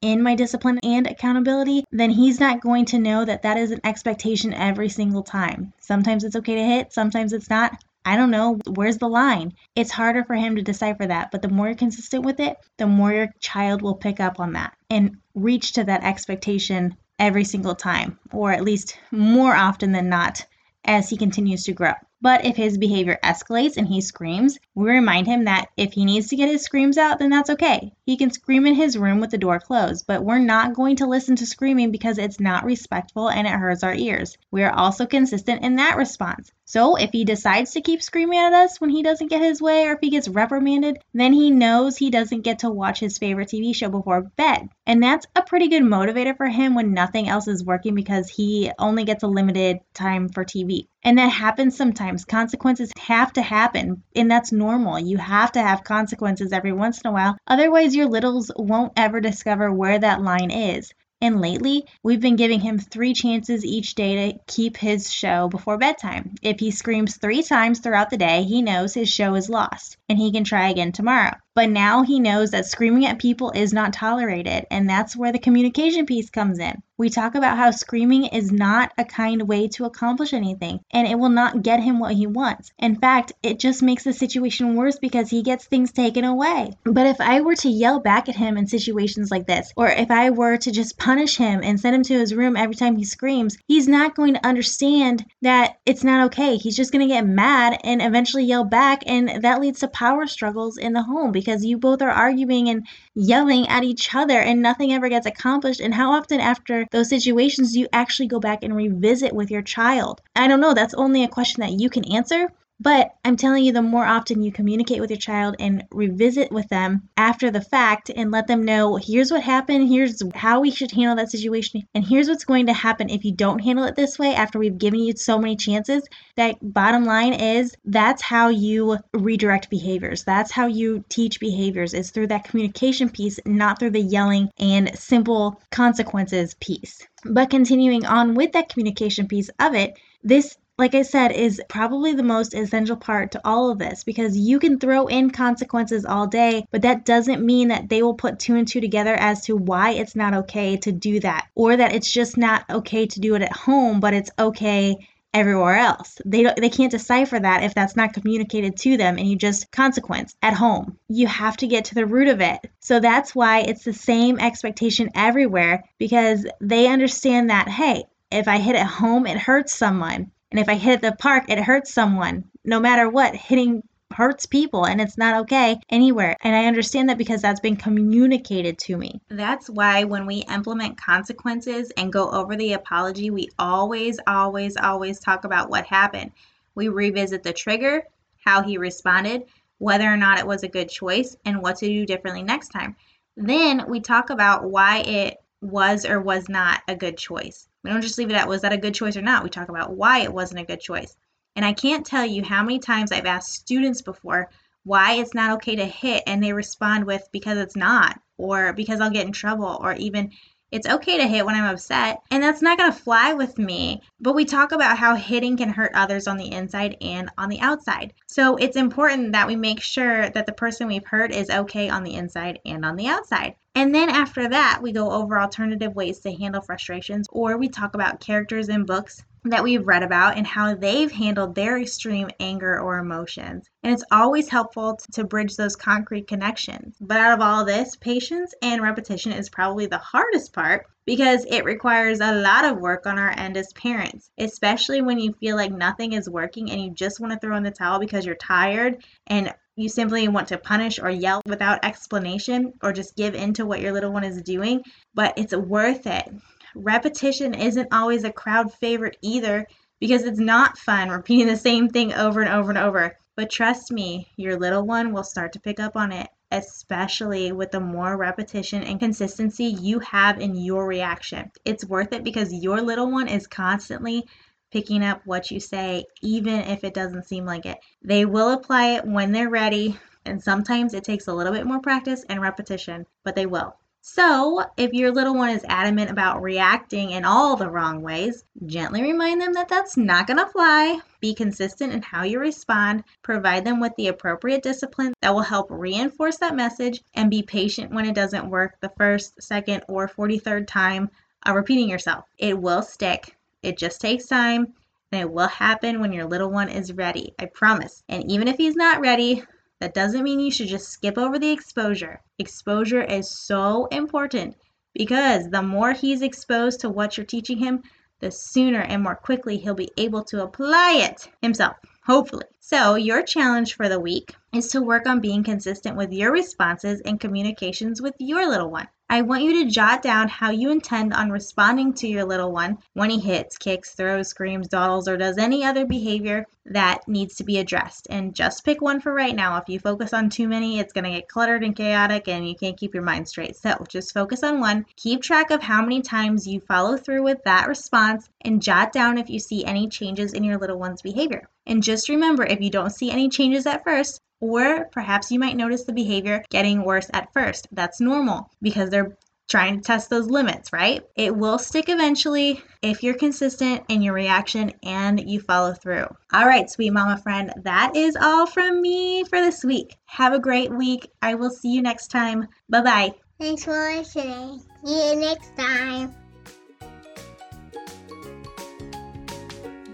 in 0.00 0.22
my 0.22 0.34
discipline 0.34 0.78
and 0.82 1.06
accountability, 1.06 1.84
then 1.90 2.10
he's 2.10 2.38
not 2.38 2.60
going 2.60 2.84
to 2.86 2.98
know 2.98 3.24
that 3.24 3.42
that 3.42 3.56
is 3.56 3.70
an 3.70 3.80
expectation 3.84 4.54
every 4.54 4.88
single 4.88 5.22
time. 5.22 5.72
Sometimes 5.78 6.24
it's 6.24 6.36
okay 6.36 6.54
to 6.54 6.64
hit, 6.64 6.92
sometimes 6.92 7.32
it's 7.32 7.50
not. 7.50 7.82
I 8.04 8.16
don't 8.16 8.30
know, 8.30 8.58
where's 8.66 8.98
the 8.98 9.08
line? 9.08 9.52
It's 9.74 9.90
harder 9.90 10.24
for 10.24 10.34
him 10.34 10.56
to 10.56 10.62
decipher 10.62 11.06
that, 11.06 11.30
but 11.30 11.42
the 11.42 11.48
more 11.48 11.66
you're 11.66 11.74
consistent 11.74 12.24
with 12.24 12.40
it, 12.40 12.56
the 12.78 12.86
more 12.86 13.12
your 13.12 13.28
child 13.40 13.82
will 13.82 13.96
pick 13.96 14.18
up 14.18 14.40
on 14.40 14.52
that 14.52 14.74
and 14.88 15.18
reach 15.34 15.72
to 15.72 15.84
that 15.84 16.04
expectation 16.04 16.96
every 17.18 17.44
single 17.44 17.74
time, 17.74 18.18
or 18.32 18.52
at 18.52 18.64
least 18.64 18.96
more 19.10 19.54
often 19.54 19.92
than 19.92 20.08
not 20.08 20.46
as 20.84 21.10
he 21.10 21.16
continues 21.16 21.64
to 21.64 21.72
grow. 21.72 21.92
But 22.20 22.44
if 22.44 22.56
his 22.56 22.78
behavior 22.78 23.18
escalates 23.22 23.76
and 23.76 23.86
he 23.86 24.00
screams, 24.00 24.58
we 24.78 24.90
remind 24.90 25.26
him 25.26 25.46
that 25.46 25.70
if 25.76 25.92
he 25.92 26.04
needs 26.04 26.28
to 26.28 26.36
get 26.36 26.48
his 26.48 26.62
screams 26.62 26.98
out, 26.98 27.18
then 27.18 27.30
that's 27.30 27.50
okay. 27.50 27.92
He 28.06 28.16
can 28.16 28.30
scream 28.30 28.64
in 28.64 28.76
his 28.76 28.96
room 28.96 29.18
with 29.18 29.30
the 29.30 29.36
door 29.36 29.58
closed, 29.58 30.06
but 30.06 30.22
we're 30.22 30.38
not 30.38 30.74
going 30.74 30.96
to 30.96 31.06
listen 31.08 31.34
to 31.36 31.46
screaming 31.46 31.90
because 31.90 32.16
it's 32.16 32.38
not 32.38 32.64
respectful 32.64 33.28
and 33.28 33.44
it 33.44 33.52
hurts 33.52 33.82
our 33.82 33.92
ears. 33.92 34.38
We 34.52 34.62
are 34.62 34.72
also 34.72 35.04
consistent 35.04 35.64
in 35.64 35.76
that 35.76 35.96
response. 35.96 36.52
So 36.64 36.94
if 36.94 37.10
he 37.10 37.24
decides 37.24 37.72
to 37.72 37.80
keep 37.80 38.02
screaming 38.02 38.38
at 38.38 38.52
us 38.52 38.80
when 38.80 38.90
he 38.90 39.02
doesn't 39.02 39.30
get 39.30 39.42
his 39.42 39.60
way 39.60 39.88
or 39.88 39.94
if 39.94 39.98
he 40.00 40.10
gets 40.10 40.28
reprimanded, 40.28 40.98
then 41.12 41.32
he 41.32 41.50
knows 41.50 41.96
he 41.96 42.10
doesn't 42.10 42.42
get 42.42 42.60
to 42.60 42.70
watch 42.70 43.00
his 43.00 43.18
favorite 43.18 43.48
TV 43.48 43.74
show 43.74 43.88
before 43.88 44.30
bed. 44.36 44.68
And 44.86 45.02
that's 45.02 45.26
a 45.34 45.42
pretty 45.42 45.68
good 45.68 45.82
motivator 45.82 46.36
for 46.36 46.46
him 46.46 46.74
when 46.74 46.92
nothing 46.92 47.28
else 47.28 47.48
is 47.48 47.64
working 47.64 47.94
because 47.94 48.28
he 48.28 48.70
only 48.78 49.04
gets 49.04 49.24
a 49.24 49.28
limited 49.28 49.80
time 49.92 50.28
for 50.28 50.44
TV. 50.44 50.86
And 51.02 51.18
that 51.18 51.28
happens 51.28 51.76
sometimes. 51.76 52.24
Consequences 52.24 52.92
have 52.98 53.32
to 53.34 53.42
happen, 53.42 54.02
and 54.14 54.30
that's 54.30 54.52
normal. 54.52 54.67
You 54.68 55.16
have 55.16 55.52
to 55.52 55.62
have 55.62 55.82
consequences 55.82 56.52
every 56.52 56.72
once 56.72 57.00
in 57.00 57.08
a 57.08 57.12
while. 57.12 57.38
Otherwise, 57.46 57.96
your 57.96 58.06
littles 58.06 58.50
won't 58.54 58.92
ever 58.96 59.20
discover 59.20 59.72
where 59.72 59.98
that 59.98 60.20
line 60.20 60.50
is. 60.50 60.92
And 61.20 61.40
lately, 61.40 61.86
we've 62.02 62.20
been 62.20 62.36
giving 62.36 62.60
him 62.60 62.78
three 62.78 63.14
chances 63.14 63.64
each 63.64 63.94
day 63.94 64.32
to 64.32 64.38
keep 64.46 64.76
his 64.76 65.10
show 65.12 65.48
before 65.48 65.78
bedtime. 65.78 66.34
If 66.42 66.60
he 66.60 66.70
screams 66.70 67.16
three 67.16 67.42
times 67.42 67.80
throughout 67.80 68.10
the 68.10 68.18
day, 68.18 68.42
he 68.42 68.60
knows 68.62 68.94
his 68.94 69.08
show 69.08 69.34
is 69.34 69.48
lost 69.48 69.96
and 70.08 70.18
he 70.18 70.30
can 70.30 70.44
try 70.44 70.68
again 70.68 70.92
tomorrow. 70.92 71.34
But 71.58 71.70
now 71.70 72.04
he 72.04 72.20
knows 72.20 72.52
that 72.52 72.66
screaming 72.66 73.04
at 73.04 73.18
people 73.18 73.50
is 73.50 73.72
not 73.72 73.92
tolerated, 73.92 74.68
and 74.70 74.88
that's 74.88 75.16
where 75.16 75.32
the 75.32 75.40
communication 75.40 76.06
piece 76.06 76.30
comes 76.30 76.60
in. 76.60 76.84
We 76.96 77.10
talk 77.10 77.36
about 77.36 77.56
how 77.56 77.70
screaming 77.70 78.24
is 78.24 78.50
not 78.50 78.92
a 78.98 79.04
kind 79.04 79.42
way 79.42 79.68
to 79.68 79.84
accomplish 79.84 80.32
anything, 80.32 80.80
and 80.90 81.06
it 81.06 81.16
will 81.16 81.28
not 81.28 81.62
get 81.62 81.78
him 81.78 82.00
what 82.00 82.14
he 82.14 82.26
wants. 82.26 82.72
In 82.76 82.96
fact, 82.96 83.32
it 83.40 83.60
just 83.60 83.84
makes 83.84 84.02
the 84.02 84.12
situation 84.12 84.74
worse 84.74 84.98
because 84.98 85.30
he 85.30 85.44
gets 85.44 85.64
things 85.64 85.92
taken 85.92 86.24
away. 86.24 86.72
But 86.84 87.06
if 87.06 87.20
I 87.20 87.40
were 87.40 87.54
to 87.56 87.68
yell 87.68 88.00
back 88.00 88.28
at 88.28 88.34
him 88.34 88.56
in 88.56 88.66
situations 88.66 89.30
like 89.30 89.46
this, 89.46 89.72
or 89.76 89.88
if 89.88 90.10
I 90.10 90.30
were 90.30 90.56
to 90.56 90.72
just 90.72 90.98
punish 90.98 91.36
him 91.36 91.60
and 91.62 91.78
send 91.78 91.94
him 91.94 92.02
to 92.02 92.18
his 92.18 92.34
room 92.34 92.56
every 92.56 92.74
time 92.74 92.96
he 92.96 93.04
screams, 93.04 93.56
he's 93.68 93.86
not 93.86 94.16
going 94.16 94.34
to 94.34 94.44
understand 94.44 95.24
that 95.42 95.78
it's 95.86 96.02
not 96.02 96.26
okay. 96.26 96.56
He's 96.56 96.76
just 96.76 96.90
going 96.90 97.06
to 97.06 97.14
get 97.14 97.24
mad 97.24 97.78
and 97.84 98.02
eventually 98.02 98.44
yell 98.44 98.64
back, 98.64 99.04
and 99.06 99.42
that 99.44 99.60
leads 99.60 99.80
to 99.80 99.88
power 99.88 100.26
struggles 100.26 100.76
in 100.76 100.94
the 100.94 101.02
home 101.02 101.30
because 101.30 101.47
you 101.64 101.78
both 101.78 102.02
are 102.02 102.10
arguing 102.10 102.68
and 102.68 102.86
yelling 103.14 103.68
at 103.68 103.84
each 103.84 104.14
other 104.14 104.38
and 104.38 104.62
nothing 104.62 104.92
ever 104.92 105.08
gets 105.08 105.26
accomplished. 105.26 105.80
And 105.80 105.94
how 105.94 106.12
often 106.12 106.40
after 106.40 106.86
those 106.92 107.08
situations 107.08 107.72
do 107.72 107.80
you 107.80 107.88
actually 107.92 108.28
go 108.28 108.40
back 108.40 108.62
and 108.62 108.76
revisit 108.76 109.32
with 109.32 109.50
your 109.50 109.62
child? 109.62 110.20
I 110.36 110.48
don't 110.48 110.60
know. 110.60 110.74
That's 110.74 110.94
only 110.94 111.24
a 111.24 111.28
question 111.28 111.60
that 111.62 111.80
you 111.80 111.90
can 111.90 112.04
answer. 112.12 112.48
But 112.80 113.10
I'm 113.24 113.36
telling 113.36 113.64
you, 113.64 113.72
the 113.72 113.82
more 113.82 114.06
often 114.06 114.42
you 114.42 114.52
communicate 114.52 115.00
with 115.00 115.10
your 115.10 115.18
child 115.18 115.56
and 115.58 115.84
revisit 115.90 116.52
with 116.52 116.68
them 116.68 117.08
after 117.16 117.50
the 117.50 117.60
fact 117.60 118.08
and 118.14 118.30
let 118.30 118.46
them 118.46 118.64
know 118.64 118.94
here's 118.94 119.32
what 119.32 119.42
happened, 119.42 119.88
here's 119.88 120.22
how 120.34 120.60
we 120.60 120.70
should 120.70 120.92
handle 120.92 121.16
that 121.16 121.30
situation, 121.30 121.82
and 121.92 122.06
here's 122.06 122.28
what's 122.28 122.44
going 122.44 122.66
to 122.66 122.72
happen 122.72 123.10
if 123.10 123.24
you 123.24 123.32
don't 123.32 123.58
handle 123.58 123.84
it 123.84 123.96
this 123.96 124.16
way 124.16 124.32
after 124.32 124.60
we've 124.60 124.78
given 124.78 125.00
you 125.00 125.12
so 125.16 125.38
many 125.38 125.56
chances. 125.56 126.06
That 126.36 126.56
bottom 126.62 127.04
line 127.04 127.32
is 127.32 127.74
that's 127.84 128.22
how 128.22 128.48
you 128.48 128.98
redirect 129.12 129.70
behaviors. 129.70 130.22
That's 130.22 130.52
how 130.52 130.66
you 130.66 131.04
teach 131.08 131.40
behaviors 131.40 131.94
is 131.94 132.10
through 132.10 132.28
that 132.28 132.44
communication 132.44 133.08
piece, 133.10 133.40
not 133.44 133.80
through 133.80 133.90
the 133.90 134.00
yelling 134.00 134.50
and 134.58 134.96
simple 134.96 135.60
consequences 135.72 136.54
piece. 136.60 137.04
But 137.24 137.50
continuing 137.50 138.06
on 138.06 138.34
with 138.34 138.52
that 138.52 138.68
communication 138.68 139.26
piece 139.26 139.50
of 139.58 139.74
it, 139.74 139.98
this 140.22 140.56
like 140.78 140.94
I 140.94 141.02
said, 141.02 141.32
is 141.32 141.60
probably 141.68 142.14
the 142.14 142.22
most 142.22 142.54
essential 142.54 142.96
part 142.96 143.32
to 143.32 143.40
all 143.44 143.70
of 143.70 143.78
this 143.78 144.04
because 144.04 144.36
you 144.36 144.60
can 144.60 144.78
throw 144.78 145.08
in 145.08 145.30
consequences 145.30 146.04
all 146.04 146.28
day, 146.28 146.64
but 146.70 146.82
that 146.82 147.04
doesn't 147.04 147.44
mean 147.44 147.68
that 147.68 147.88
they 147.88 148.02
will 148.02 148.14
put 148.14 148.38
two 148.38 148.54
and 148.54 148.66
two 148.66 148.80
together 148.80 149.14
as 149.14 149.42
to 149.46 149.56
why 149.56 149.90
it's 149.90 150.14
not 150.14 150.34
okay 150.34 150.76
to 150.76 150.92
do 150.92 151.18
that 151.20 151.48
or 151.56 151.76
that 151.76 151.94
it's 151.94 152.12
just 152.12 152.36
not 152.36 152.64
okay 152.70 153.06
to 153.06 153.20
do 153.20 153.34
it 153.34 153.42
at 153.42 153.52
home, 153.52 153.98
but 153.98 154.14
it's 154.14 154.30
okay 154.38 154.96
everywhere 155.34 155.76
else. 155.76 156.18
They 156.24 156.42
don't, 156.42 156.56
they 156.56 156.70
can't 156.70 156.90
decipher 156.90 157.38
that 157.38 157.64
if 157.64 157.74
that's 157.74 157.96
not 157.96 158.14
communicated 158.14 158.76
to 158.78 158.96
them 158.96 159.18
and 159.18 159.28
you 159.28 159.36
just 159.36 159.70
consequence 159.72 160.34
at 160.42 160.54
home. 160.54 160.96
You 161.08 161.26
have 161.26 161.56
to 161.58 161.66
get 161.66 161.86
to 161.86 161.94
the 161.94 162.06
root 162.06 162.28
of 162.28 162.40
it. 162.40 162.60
So 162.80 163.00
that's 163.00 163.34
why 163.34 163.60
it's 163.60 163.84
the 163.84 163.92
same 163.92 164.38
expectation 164.38 165.10
everywhere 165.14 165.84
because 165.98 166.46
they 166.60 166.86
understand 166.86 167.50
that 167.50 167.68
hey, 167.68 168.04
if 168.30 168.46
I 168.46 168.58
hit 168.58 168.76
at 168.76 168.86
home, 168.86 169.26
it 169.26 169.38
hurts 169.38 169.74
someone. 169.74 170.30
And 170.50 170.58
if 170.58 170.68
I 170.68 170.74
hit 170.74 171.02
the 171.02 171.12
park, 171.12 171.44
it 171.48 171.58
hurts 171.58 171.92
someone. 171.92 172.44
No 172.64 172.80
matter 172.80 173.08
what, 173.08 173.34
hitting 173.34 173.82
hurts 174.12 174.46
people 174.46 174.86
and 174.86 175.00
it's 175.00 175.18
not 175.18 175.42
okay 175.42 175.78
anywhere. 175.90 176.36
And 176.40 176.56
I 176.56 176.66
understand 176.66 177.08
that 177.08 177.18
because 177.18 177.42
that's 177.42 177.60
been 177.60 177.76
communicated 177.76 178.78
to 178.80 178.96
me. 178.96 179.20
That's 179.28 179.68
why 179.68 180.04
when 180.04 180.26
we 180.26 180.38
implement 180.50 181.00
consequences 181.00 181.92
and 181.96 182.12
go 182.12 182.30
over 182.30 182.56
the 182.56 182.72
apology, 182.72 183.30
we 183.30 183.50
always, 183.58 184.18
always, 184.26 184.76
always 184.76 185.20
talk 185.20 185.44
about 185.44 185.70
what 185.70 185.86
happened. 185.86 186.32
We 186.74 186.88
revisit 186.88 187.42
the 187.42 187.52
trigger, 187.52 188.04
how 188.44 188.62
he 188.62 188.78
responded, 188.78 189.44
whether 189.78 190.12
or 190.12 190.16
not 190.16 190.38
it 190.38 190.46
was 190.46 190.62
a 190.62 190.68
good 190.68 190.88
choice, 190.88 191.36
and 191.44 191.62
what 191.62 191.76
to 191.76 191.86
do 191.86 192.06
differently 192.06 192.42
next 192.42 192.68
time. 192.68 192.96
Then 193.36 193.84
we 193.88 194.00
talk 194.00 194.30
about 194.30 194.64
why 194.64 194.98
it 195.00 195.36
was 195.60 196.04
or 196.04 196.20
was 196.20 196.48
not 196.48 196.82
a 196.88 196.96
good 196.96 197.16
choice. 197.16 197.67
We 197.84 197.90
don't 197.90 198.02
just 198.02 198.18
leave 198.18 198.30
it 198.30 198.36
at 198.36 198.48
was 198.48 198.62
that 198.62 198.72
a 198.72 198.78
good 198.78 198.94
choice 198.94 199.16
or 199.16 199.22
not. 199.22 199.44
We 199.44 199.50
talk 199.50 199.68
about 199.68 199.94
why 199.94 200.20
it 200.20 200.32
wasn't 200.32 200.60
a 200.60 200.64
good 200.64 200.80
choice. 200.80 201.16
And 201.56 201.64
I 201.64 201.72
can't 201.72 202.06
tell 202.06 202.24
you 202.24 202.42
how 202.42 202.62
many 202.62 202.78
times 202.78 203.12
I've 203.12 203.26
asked 203.26 203.52
students 203.52 204.02
before 204.02 204.50
why 204.84 205.14
it's 205.14 205.34
not 205.34 205.50
okay 205.52 205.76
to 205.76 205.84
hit 205.84 206.22
and 206.26 206.42
they 206.42 206.52
respond 206.52 207.04
with 207.04 207.28
because 207.32 207.58
it's 207.58 207.76
not 207.76 208.20
or 208.36 208.72
because 208.72 209.00
I'll 209.00 209.10
get 209.10 209.26
in 209.26 209.32
trouble 209.32 209.78
or 209.82 209.94
even 209.94 210.30
it's 210.70 210.88
okay 210.88 211.18
to 211.18 211.26
hit 211.26 211.46
when 211.46 211.54
I'm 211.54 211.72
upset, 211.72 212.22
and 212.30 212.42
that's 212.42 212.62
not 212.62 212.78
going 212.78 212.92
to 212.92 212.98
fly 212.98 213.32
with 213.32 213.58
me. 213.58 214.02
But 214.20 214.34
we 214.34 214.44
talk 214.44 214.72
about 214.72 214.98
how 214.98 215.14
hitting 215.14 215.56
can 215.56 215.70
hurt 215.70 215.92
others 215.94 216.26
on 216.26 216.36
the 216.36 216.52
inside 216.52 216.96
and 217.00 217.30
on 217.38 217.48
the 217.48 217.60
outside. 217.60 218.12
So 218.26 218.56
it's 218.56 218.76
important 218.76 219.32
that 219.32 219.46
we 219.46 219.56
make 219.56 219.80
sure 219.80 220.30
that 220.30 220.46
the 220.46 220.52
person 220.52 220.86
we've 220.86 221.06
hurt 221.06 221.32
is 221.32 221.50
okay 221.50 221.88
on 221.88 222.04
the 222.04 222.14
inside 222.14 222.60
and 222.66 222.84
on 222.84 222.96
the 222.96 223.06
outside. 223.06 223.54
And 223.74 223.94
then 223.94 224.10
after 224.10 224.48
that, 224.48 224.80
we 224.82 224.92
go 224.92 225.10
over 225.10 225.40
alternative 225.40 225.94
ways 225.94 226.20
to 226.20 226.32
handle 226.32 226.60
frustrations, 226.60 227.28
or 227.30 227.56
we 227.56 227.68
talk 227.68 227.94
about 227.94 228.20
characters 228.20 228.68
in 228.68 228.84
books 228.84 229.22
that 229.44 229.62
we've 229.62 229.86
read 229.86 230.02
about 230.02 230.36
and 230.36 230.46
how 230.46 230.74
they've 230.74 231.12
handled 231.12 231.54
their 231.54 231.78
extreme 231.78 232.30
anger 232.40 232.80
or 232.80 232.98
emotions. 232.98 233.68
And 233.82 233.92
it's 233.92 234.04
always 234.10 234.48
helpful 234.48 234.98
to 235.12 235.24
bridge 235.24 235.56
those 235.56 235.76
concrete 235.76 236.26
connections. 236.28 236.96
But 237.00 237.18
out 237.18 237.32
of 237.32 237.40
all 237.40 237.64
this, 237.64 237.96
patience 237.96 238.54
and 238.62 238.82
repetition 238.82 239.32
is 239.32 239.48
probably 239.48 239.86
the 239.86 239.98
hardest 239.98 240.52
part 240.52 240.86
because 241.06 241.46
it 241.48 241.64
requires 241.64 242.20
a 242.20 242.34
lot 242.34 242.64
of 242.64 242.78
work 242.78 243.06
on 243.06 243.18
our 243.18 243.30
end 243.38 243.56
as 243.56 243.72
parents, 243.72 244.30
especially 244.38 245.00
when 245.00 245.18
you 245.18 245.32
feel 245.40 245.56
like 245.56 245.72
nothing 245.72 246.12
is 246.12 246.28
working 246.28 246.70
and 246.70 246.82
you 246.82 246.90
just 246.90 247.20
want 247.20 247.32
to 247.32 247.38
throw 247.38 247.56
in 247.56 247.62
the 247.62 247.70
towel 247.70 247.98
because 247.98 248.26
you're 248.26 248.34
tired 248.34 249.02
and 249.26 249.54
you 249.76 249.88
simply 249.88 250.26
want 250.26 250.48
to 250.48 250.58
punish 250.58 250.98
or 250.98 251.08
yell 251.08 251.40
without 251.46 251.84
explanation 251.84 252.72
or 252.82 252.92
just 252.92 253.16
give 253.16 253.34
in 253.34 253.54
to 253.54 253.64
what 253.64 253.80
your 253.80 253.92
little 253.92 254.12
one 254.12 254.24
is 254.24 254.42
doing, 254.42 254.82
but 255.14 255.32
it's 255.38 255.54
worth 255.54 256.06
it. 256.06 256.28
Repetition 256.74 257.54
isn't 257.54 257.92
always 257.92 258.24
a 258.24 258.32
crowd 258.32 258.72
favorite 258.72 259.16
either 259.22 259.66
because 260.00 260.24
it's 260.24 260.38
not 260.38 260.78
fun 260.78 261.08
repeating 261.08 261.46
the 261.46 261.56
same 261.56 261.88
thing 261.88 262.12
over 262.14 262.40
and 262.40 262.52
over 262.52 262.70
and 262.70 262.78
over. 262.78 263.16
But 263.36 263.50
trust 263.50 263.90
me, 263.90 264.28
your 264.36 264.58
little 264.58 264.86
one 264.86 265.12
will 265.12 265.24
start 265.24 265.52
to 265.52 265.60
pick 265.60 265.80
up 265.80 265.96
on 265.96 266.12
it, 266.12 266.28
especially 266.50 267.52
with 267.52 267.70
the 267.70 267.80
more 267.80 268.16
repetition 268.16 268.82
and 268.82 269.00
consistency 269.00 269.64
you 269.64 269.98
have 270.00 270.40
in 270.40 270.56
your 270.56 270.86
reaction. 270.86 271.50
It's 271.64 271.84
worth 271.84 272.12
it 272.12 272.24
because 272.24 272.52
your 272.52 272.80
little 272.80 273.10
one 273.10 273.28
is 273.28 273.46
constantly 273.46 274.26
picking 274.70 275.02
up 275.02 275.22
what 275.24 275.50
you 275.50 275.60
say, 275.60 276.04
even 276.20 276.60
if 276.60 276.84
it 276.84 276.94
doesn't 276.94 277.26
seem 277.26 277.44
like 277.44 277.64
it. 277.64 277.78
They 278.02 278.24
will 278.24 278.52
apply 278.52 278.96
it 278.96 279.06
when 279.06 279.32
they're 279.32 279.48
ready, 279.48 279.98
and 280.24 280.42
sometimes 280.42 280.94
it 280.94 281.04
takes 281.04 281.26
a 281.26 281.34
little 281.34 281.52
bit 281.52 281.66
more 281.66 281.80
practice 281.80 282.24
and 282.28 282.40
repetition, 282.40 283.06
but 283.24 283.34
they 283.34 283.46
will. 283.46 283.76
So, 284.00 284.64
if 284.76 284.92
your 284.92 285.10
little 285.10 285.34
one 285.34 285.50
is 285.50 285.64
adamant 285.68 286.10
about 286.10 286.40
reacting 286.42 287.10
in 287.10 287.24
all 287.24 287.56
the 287.56 287.70
wrong 287.70 288.00
ways, 288.00 288.44
gently 288.64 289.02
remind 289.02 289.40
them 289.40 289.52
that 289.54 289.68
that's 289.68 289.96
not 289.96 290.26
going 290.26 290.38
to 290.38 290.46
fly. 290.46 291.00
Be 291.20 291.34
consistent 291.34 291.92
in 291.92 292.02
how 292.02 292.22
you 292.22 292.38
respond, 292.38 293.04
provide 293.22 293.64
them 293.64 293.80
with 293.80 293.94
the 293.96 294.08
appropriate 294.08 294.62
discipline 294.62 295.14
that 295.20 295.34
will 295.34 295.42
help 295.42 295.66
reinforce 295.70 296.38
that 296.38 296.56
message, 296.56 297.02
and 297.14 297.30
be 297.30 297.42
patient 297.42 297.92
when 297.92 298.06
it 298.06 298.14
doesn't 298.14 298.48
work 298.48 298.76
the 298.80 298.92
first, 298.96 299.42
second, 299.42 299.82
or 299.88 300.08
43rd 300.08 300.66
time 300.66 301.10
of 301.44 301.56
repeating 301.56 301.88
yourself. 301.88 302.24
It 302.38 302.58
will 302.58 302.82
stick. 302.82 303.36
It 303.62 303.76
just 303.76 304.00
takes 304.00 304.26
time 304.26 304.74
and 305.10 305.22
it 305.22 305.30
will 305.30 305.48
happen 305.48 306.00
when 306.00 306.12
your 306.12 306.26
little 306.26 306.50
one 306.50 306.68
is 306.68 306.92
ready. 306.92 307.34
I 307.38 307.46
promise. 307.46 308.02
And 308.08 308.30
even 308.30 308.48
if 308.48 308.56
he's 308.56 308.76
not 308.76 309.00
ready, 309.00 309.42
that 309.80 309.94
doesn't 309.94 310.24
mean 310.24 310.40
you 310.40 310.50
should 310.50 310.68
just 310.68 310.88
skip 310.88 311.16
over 311.16 311.38
the 311.38 311.50
exposure. 311.50 312.20
Exposure 312.38 313.02
is 313.02 313.30
so 313.30 313.86
important 313.86 314.56
because 314.94 315.48
the 315.50 315.62
more 315.62 315.92
he's 315.92 316.22
exposed 316.22 316.80
to 316.80 316.88
what 316.88 317.16
you're 317.16 317.26
teaching 317.26 317.58
him, 317.58 317.82
the 318.20 318.30
sooner 318.30 318.80
and 318.80 319.02
more 319.02 319.14
quickly 319.14 319.56
he'll 319.56 319.74
be 319.74 319.90
able 319.96 320.24
to 320.24 320.42
apply 320.42 320.94
it 320.94 321.28
himself, 321.40 321.76
hopefully. 322.04 322.46
So, 322.58 322.96
your 322.96 323.22
challenge 323.22 323.74
for 323.74 323.88
the 323.88 324.00
week 324.00 324.34
is 324.52 324.68
to 324.68 324.82
work 324.82 325.06
on 325.06 325.20
being 325.20 325.44
consistent 325.44 325.96
with 325.96 326.12
your 326.12 326.32
responses 326.32 327.00
and 327.02 327.20
communications 327.20 328.02
with 328.02 328.14
your 328.18 328.48
little 328.48 328.70
one. 328.70 328.88
I 329.10 329.22
want 329.22 329.42
you 329.42 329.64
to 329.64 329.70
jot 329.70 330.02
down 330.02 330.28
how 330.28 330.50
you 330.50 330.70
intend 330.70 331.14
on 331.14 331.30
responding 331.30 331.94
to 331.94 332.06
your 332.06 332.26
little 332.26 332.52
one 332.52 332.76
when 332.92 333.08
he 333.08 333.18
hits, 333.18 333.56
kicks, 333.56 333.94
throws, 333.94 334.28
screams, 334.28 334.68
dawdles, 334.68 335.08
or 335.08 335.16
does 335.16 335.38
any 335.38 335.64
other 335.64 335.86
behavior 335.86 336.44
that 336.66 337.08
needs 337.08 337.34
to 337.36 337.44
be 337.44 337.56
addressed. 337.56 338.06
And 338.10 338.34
just 338.34 338.66
pick 338.66 338.82
one 338.82 339.00
for 339.00 339.14
right 339.14 339.34
now. 339.34 339.56
If 339.56 339.66
you 339.70 339.80
focus 339.80 340.12
on 340.12 340.28
too 340.28 340.46
many, 340.46 340.78
it's 340.78 340.92
going 340.92 341.04
to 341.04 341.10
get 341.10 341.26
cluttered 341.26 341.64
and 341.64 341.74
chaotic 341.74 342.28
and 342.28 342.46
you 342.46 342.54
can't 342.54 342.76
keep 342.76 342.92
your 342.92 343.02
mind 343.02 343.26
straight. 343.26 343.56
So 343.56 343.82
just 343.88 344.12
focus 344.12 344.42
on 344.42 344.60
one. 344.60 344.84
Keep 344.96 345.22
track 345.22 345.50
of 345.50 345.62
how 345.62 345.80
many 345.80 346.02
times 346.02 346.46
you 346.46 346.60
follow 346.60 346.98
through 346.98 347.22
with 347.22 347.42
that 347.44 347.66
response 347.66 348.28
and 348.42 348.60
jot 348.60 348.92
down 348.92 349.16
if 349.16 349.30
you 349.30 349.38
see 349.38 349.64
any 349.64 349.88
changes 349.88 350.34
in 350.34 350.44
your 350.44 350.58
little 350.58 350.78
one's 350.78 351.00
behavior. 351.00 351.48
And 351.66 351.82
just 351.82 352.10
remember 352.10 352.44
if 352.44 352.60
you 352.60 352.68
don't 352.68 352.90
see 352.90 353.10
any 353.10 353.30
changes 353.30 353.64
at 353.64 353.84
first, 353.84 354.20
or 354.40 354.86
perhaps 354.92 355.30
you 355.30 355.38
might 355.38 355.56
notice 355.56 355.84
the 355.84 355.92
behavior 355.92 356.42
getting 356.50 356.84
worse 356.84 357.10
at 357.12 357.32
first. 357.32 357.68
That's 357.72 358.00
normal 358.00 358.50
because 358.62 358.90
they're 358.90 359.16
trying 359.48 359.76
to 359.76 359.82
test 359.82 360.10
those 360.10 360.28
limits, 360.28 360.72
right? 360.72 361.02
It 361.16 361.34
will 361.34 361.58
stick 361.58 361.88
eventually 361.88 362.62
if 362.82 363.02
you're 363.02 363.14
consistent 363.14 363.82
in 363.88 364.02
your 364.02 364.14
reaction 364.14 364.72
and 364.82 365.28
you 365.28 365.40
follow 365.40 365.72
through. 365.72 366.06
All 366.32 366.46
right, 366.46 366.70
sweet 366.70 366.92
mama 366.92 367.16
friend, 367.16 367.52
that 367.62 367.96
is 367.96 368.16
all 368.20 368.46
from 368.46 368.80
me 368.80 369.24
for 369.24 369.40
this 369.40 369.64
week. 369.64 369.96
Have 370.06 370.34
a 370.34 370.38
great 370.38 370.70
week. 370.70 371.10
I 371.22 371.34
will 371.34 371.50
see 371.50 371.72
you 371.72 371.82
next 371.82 372.08
time. 372.08 372.46
Bye 372.68 372.82
bye. 372.82 373.10
Thanks 373.40 373.64
for 373.64 373.94
listening. 373.96 374.62
See 374.84 375.10
you 375.10 375.16
next 375.16 375.56
time. 375.56 376.14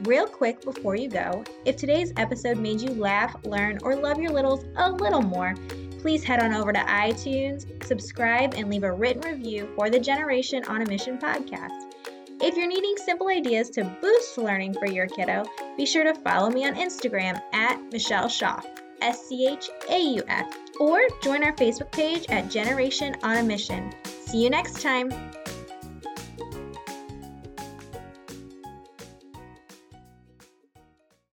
Real 0.07 0.27
quick 0.27 0.61
before 0.61 0.97
you 0.97 1.09
go, 1.09 1.43
if 1.65 1.77
today's 1.77 2.13
episode 2.19 2.59
made 2.59 2.79
you 2.79 2.91
laugh, 2.91 3.35
learn, 3.45 3.79
or 3.83 3.97
love 3.97 4.21
your 4.21 4.33
littles 4.33 4.67
a 4.77 4.91
little 4.91 5.23
more, 5.23 5.55
please 6.01 6.23
head 6.23 6.43
on 6.43 6.53
over 6.53 6.75
to 6.75 6.79
iTunes, 6.81 7.83
subscribe, 7.83 8.53
and 8.53 8.69
leave 8.69 8.85
a 8.85 8.93
written 8.93 9.23
review 9.23 9.67
for 9.75 9.89
the 9.89 9.99
Generation 9.99 10.63
on 10.67 10.83
a 10.83 10.87
Mission 10.87 11.17
podcast. 11.17 11.95
If 12.43 12.55
you're 12.55 12.69
needing 12.69 12.97
simple 12.99 13.29
ideas 13.29 13.71
to 13.71 13.85
boost 14.03 14.37
learning 14.37 14.75
for 14.75 14.87
your 14.87 15.07
kiddo, 15.07 15.45
be 15.79 15.87
sure 15.87 16.05
to 16.05 16.21
follow 16.21 16.51
me 16.51 16.67
on 16.67 16.75
Instagram 16.75 17.41
at 17.55 17.81
Michelle 17.91 18.29
Schauf, 18.29 18.67
S 19.01 19.27
C 19.27 19.49
H 19.49 19.71
A 19.89 19.99
U 20.17 20.23
F, 20.29 20.55
or 20.81 21.01
join 21.23 21.43
our 21.43 21.55
Facebook 21.55 21.91
page 21.93 22.27
at 22.29 22.51
Generation 22.51 23.17
on 23.23 23.39
a 23.39 23.43
Mission. 23.43 23.91
See 24.05 24.45
you 24.45 24.51
next 24.51 24.83
time. 24.83 25.11